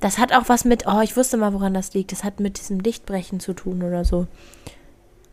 Das 0.00 0.18
hat 0.18 0.32
auch 0.32 0.48
was 0.48 0.64
mit, 0.64 0.86
oh, 0.86 1.00
ich 1.02 1.16
wusste 1.16 1.36
mal, 1.36 1.52
woran 1.52 1.74
das 1.74 1.92
liegt. 1.92 2.12
Das 2.12 2.24
hat 2.24 2.40
mit 2.40 2.58
diesem 2.58 2.80
Lichtbrechen 2.80 3.38
zu 3.38 3.52
tun 3.52 3.82
oder 3.82 4.04
so. 4.04 4.26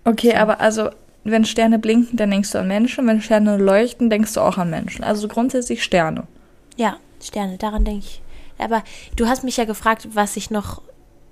Okay, 0.03 0.35
aber 0.35 0.59
also, 0.59 0.89
wenn 1.23 1.45
Sterne 1.45 1.79
blinken, 1.79 2.17
dann 2.17 2.31
denkst 2.31 2.51
du 2.51 2.59
an 2.59 2.67
Menschen. 2.67 3.07
Wenn 3.07 3.21
Sterne 3.21 3.57
leuchten, 3.57 4.09
denkst 4.09 4.33
du 4.33 4.41
auch 4.41 4.57
an 4.57 4.69
Menschen. 4.69 5.03
Also 5.03 5.27
grundsätzlich 5.27 5.83
Sterne. 5.83 6.27
Ja, 6.75 6.97
Sterne, 7.23 7.57
daran 7.57 7.85
denke 7.85 8.05
ich. 8.05 8.21
Aber 8.57 8.83
du 9.15 9.27
hast 9.27 9.43
mich 9.43 9.57
ja 9.57 9.65
gefragt, 9.65 10.09
was 10.13 10.35
ich 10.35 10.51
noch, 10.51 10.81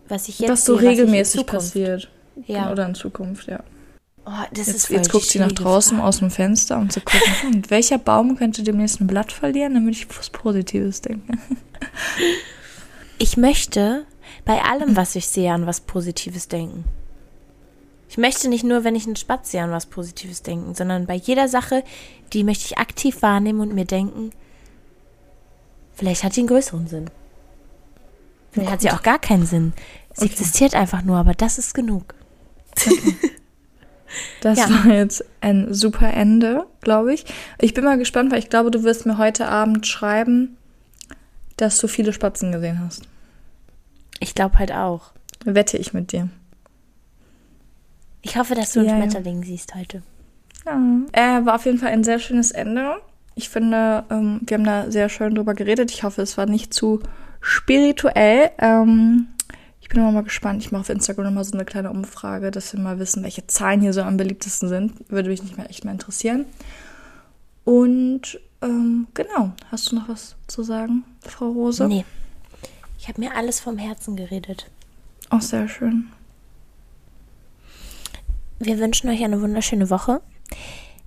was 0.08 0.28
ich 0.28 0.40
jetzt 0.40 0.52
was 0.52 0.66
so 0.66 0.78
ich 0.80 0.86
regelmäßig 0.86 1.46
passiert. 1.46 2.10
Ja. 2.48 2.72
Oder 2.72 2.86
in 2.86 2.96
Zukunft, 2.96 3.48
ja. 3.48 3.62
Oh, 4.28 4.32
Jetzt, 4.56 4.90
jetzt 4.90 5.12
guckt 5.12 5.26
sie 5.26 5.38
nach 5.40 5.52
draußen 5.52 5.98
Frage. 5.98 6.08
aus 6.10 6.18
dem 6.20 6.32
Fenster, 6.32 6.78
um 6.78 6.90
zu 6.90 7.00
gucken, 7.02 7.22
hm, 7.42 7.70
welcher 7.70 7.98
Baum 8.00 8.36
könnte 8.38 8.64
demnächst 8.64 9.00
ein 9.00 9.08
Blatt 9.08 9.32
verlieren, 9.32 9.76
damit 9.76 9.96
ich 9.96 10.08
was 10.18 10.30
Positives 10.30 11.02
denke. 11.02 11.38
Ich 13.18 13.38
möchte 13.38 14.06
bei 14.44 14.62
allem, 14.62 14.98
was 14.98 15.16
ich 15.16 15.28
sehe, 15.28 15.54
an 15.54 15.66
was 15.68 15.80
Positives 15.80 16.50
denken. 16.50 16.84
Ich 18.10 18.18
möchte 18.18 18.50
nicht 18.50 18.66
nur, 18.66 18.84
wenn 18.84 18.94
ich 18.96 19.06
einen 19.06 19.16
Spatz 19.16 19.52
sehe, 19.52 19.64
an 19.64 19.72
was 19.72 19.86
Positives 19.86 20.42
denken, 20.42 20.76
sondern 20.76 21.06
bei 21.06 21.16
jeder 21.16 21.48
Sache, 21.48 21.84
die 22.34 22.44
möchte 22.44 22.66
ich 22.66 22.78
aktiv 22.78 23.22
wahrnehmen 23.22 23.62
und 23.62 23.74
mir 23.74 23.86
denken, 23.86 24.32
vielleicht 25.94 26.26
hat 26.26 26.36
die 26.36 26.42
einen 26.42 26.50
größeren 26.50 26.88
Sinn. 26.88 27.10
Vielleicht 28.52 28.72
hat 28.72 28.82
sie 28.82 28.92
auch 28.92 29.02
gar 29.02 29.20
keinen 29.20 29.46
Sinn. 29.46 29.72
Sie 30.14 30.26
Okay. 30.26 30.34
existiert 30.34 30.76
einfach 30.76 31.02
nur, 31.02 31.16
aber 31.18 31.34
das 31.34 31.58
ist 31.58 31.74
genug. 31.74 32.16
Das 34.42 34.60
Ja. 34.60 34.70
war 34.70 34.94
jetzt 34.94 35.24
ein 35.42 35.74
super 35.74 36.12
Ende, 36.14 36.66
glaube 36.82 37.14
ich. 37.14 37.26
Ich 37.60 37.74
bin 37.74 37.84
mal 37.84 37.98
gespannt, 37.98 38.32
weil 38.32 38.40
ich 38.40 38.50
glaube, 38.50 38.72
du 38.72 38.84
wirst 38.84 39.06
mir 39.06 39.18
heute 39.18 39.48
Abend 39.48 39.86
schreiben, 39.88 40.58
dass 41.58 41.78
du 41.78 41.88
viele 41.88 42.14
Spatzen 42.14 42.52
gesehen 42.52 42.80
hast. 42.80 43.04
Ich 44.20 44.36
glaube 44.36 44.60
halt 44.60 44.72
auch. 44.72 45.12
Wette 45.46 45.78
ich 45.78 45.94
mit 45.94 46.12
dir. 46.12 46.30
Ich 48.22 48.38
hoffe, 48.38 48.56
dass 48.56 48.74
du 48.74 48.80
einen 48.80 48.90
Ja, 48.90 48.96
ja. 48.96 49.02
Schmetterling 49.02 49.44
siehst 49.44 49.76
heute. 49.76 50.02
Ja. 50.66 50.80
Äh, 51.12 51.46
war 51.46 51.56
auf 51.56 51.66
jeden 51.66 51.78
Fall 51.78 51.90
ein 51.90 52.04
sehr 52.04 52.20
schönes 52.20 52.52
Ende. 52.52 52.96
Ich 53.36 53.50
finde, 53.50 54.04
ähm, 54.10 54.42
wir 54.46 54.58
haben 54.58 54.64
da 54.64 54.90
sehr 54.90 55.10
schön 55.10 55.36
drüber 55.36 55.54
geredet. 55.54 55.92
Ich 55.92 56.04
hoffe, 56.04 56.22
es 56.22 56.38
war 56.38 56.46
nicht 56.48 56.74
zu 56.74 57.02
spirituell. 57.42 58.50
Ähm, 58.58 59.28
bin 59.96 60.04
immer 60.04 60.12
mal 60.12 60.24
gespannt. 60.24 60.62
Ich 60.64 60.72
mache 60.72 60.82
auf 60.82 60.90
Instagram 60.90 61.26
nochmal 61.26 61.44
so 61.44 61.54
eine 61.54 61.66
kleine 61.66 61.90
Umfrage, 61.90 62.52
dass 62.52 62.72
wir 62.74 62.80
mal 62.80 63.00
wissen, 63.00 63.24
welche 63.24 63.48
Zahlen 63.48 63.82
hier 63.82 63.94
so 63.94 64.02
am 64.04 64.18
beliebtesten 64.18 64.70
sind. 64.70 65.10
Würde 65.10 65.30
mich 65.30 65.42
nicht 65.42 65.58
mehr 65.58 65.70
echt 65.70 65.84
mal 65.86 65.92
interessieren. 65.92 66.46
Und 67.64 68.40
ähm, 68.62 69.08
genau, 69.14 69.52
hast 69.72 69.92
du 69.92 69.96
noch 69.96 70.08
was 70.08 70.36
zu 70.48 70.64
sagen, 70.64 71.04
Frau 71.22 71.50
Rose? 71.50 71.88
Nee. 71.88 72.06
Ich 73.00 73.08
habe 73.08 73.20
mir 73.22 73.36
alles 73.36 73.60
vom 73.60 73.78
Herzen 73.78 74.16
geredet. 74.16 74.70
Auch 75.30 75.42
sehr 75.42 75.68
schön. 75.68 76.08
Wir 78.60 78.80
wünschen 78.80 79.10
euch 79.10 79.24
eine 79.24 79.42
wunderschöne 79.42 79.90
Woche. 79.90 80.22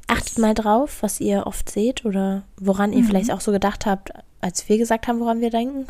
Achtet 0.07 0.39
mal 0.39 0.55
drauf, 0.55 1.03
was 1.03 1.21
ihr 1.21 1.47
oft 1.47 1.71
seht 1.71 2.05
oder 2.05 2.43
woran 2.57 2.93
ihr 2.93 3.05
vielleicht 3.05 3.31
auch 3.31 3.41
so 3.41 3.53
gedacht 3.53 3.87
habt, 3.87 4.11
als 4.41 4.69
wir 4.69 4.79
gesagt 4.79 5.07
haben, 5.07 5.21
woran 5.21 5.41
wir 5.41 5.51
denken. 5.51 5.87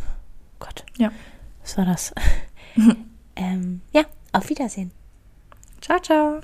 Gott, 0.59 0.85
Ja. 0.99 1.11
was 1.63 1.77
war 1.79 1.85
das? 1.85 2.13
ähm, 3.37 3.81
ja, 3.93 4.05
auf 4.33 4.49
Wiedersehen. 4.49 4.91
Ciao, 5.81 5.99
ciao. 6.01 6.41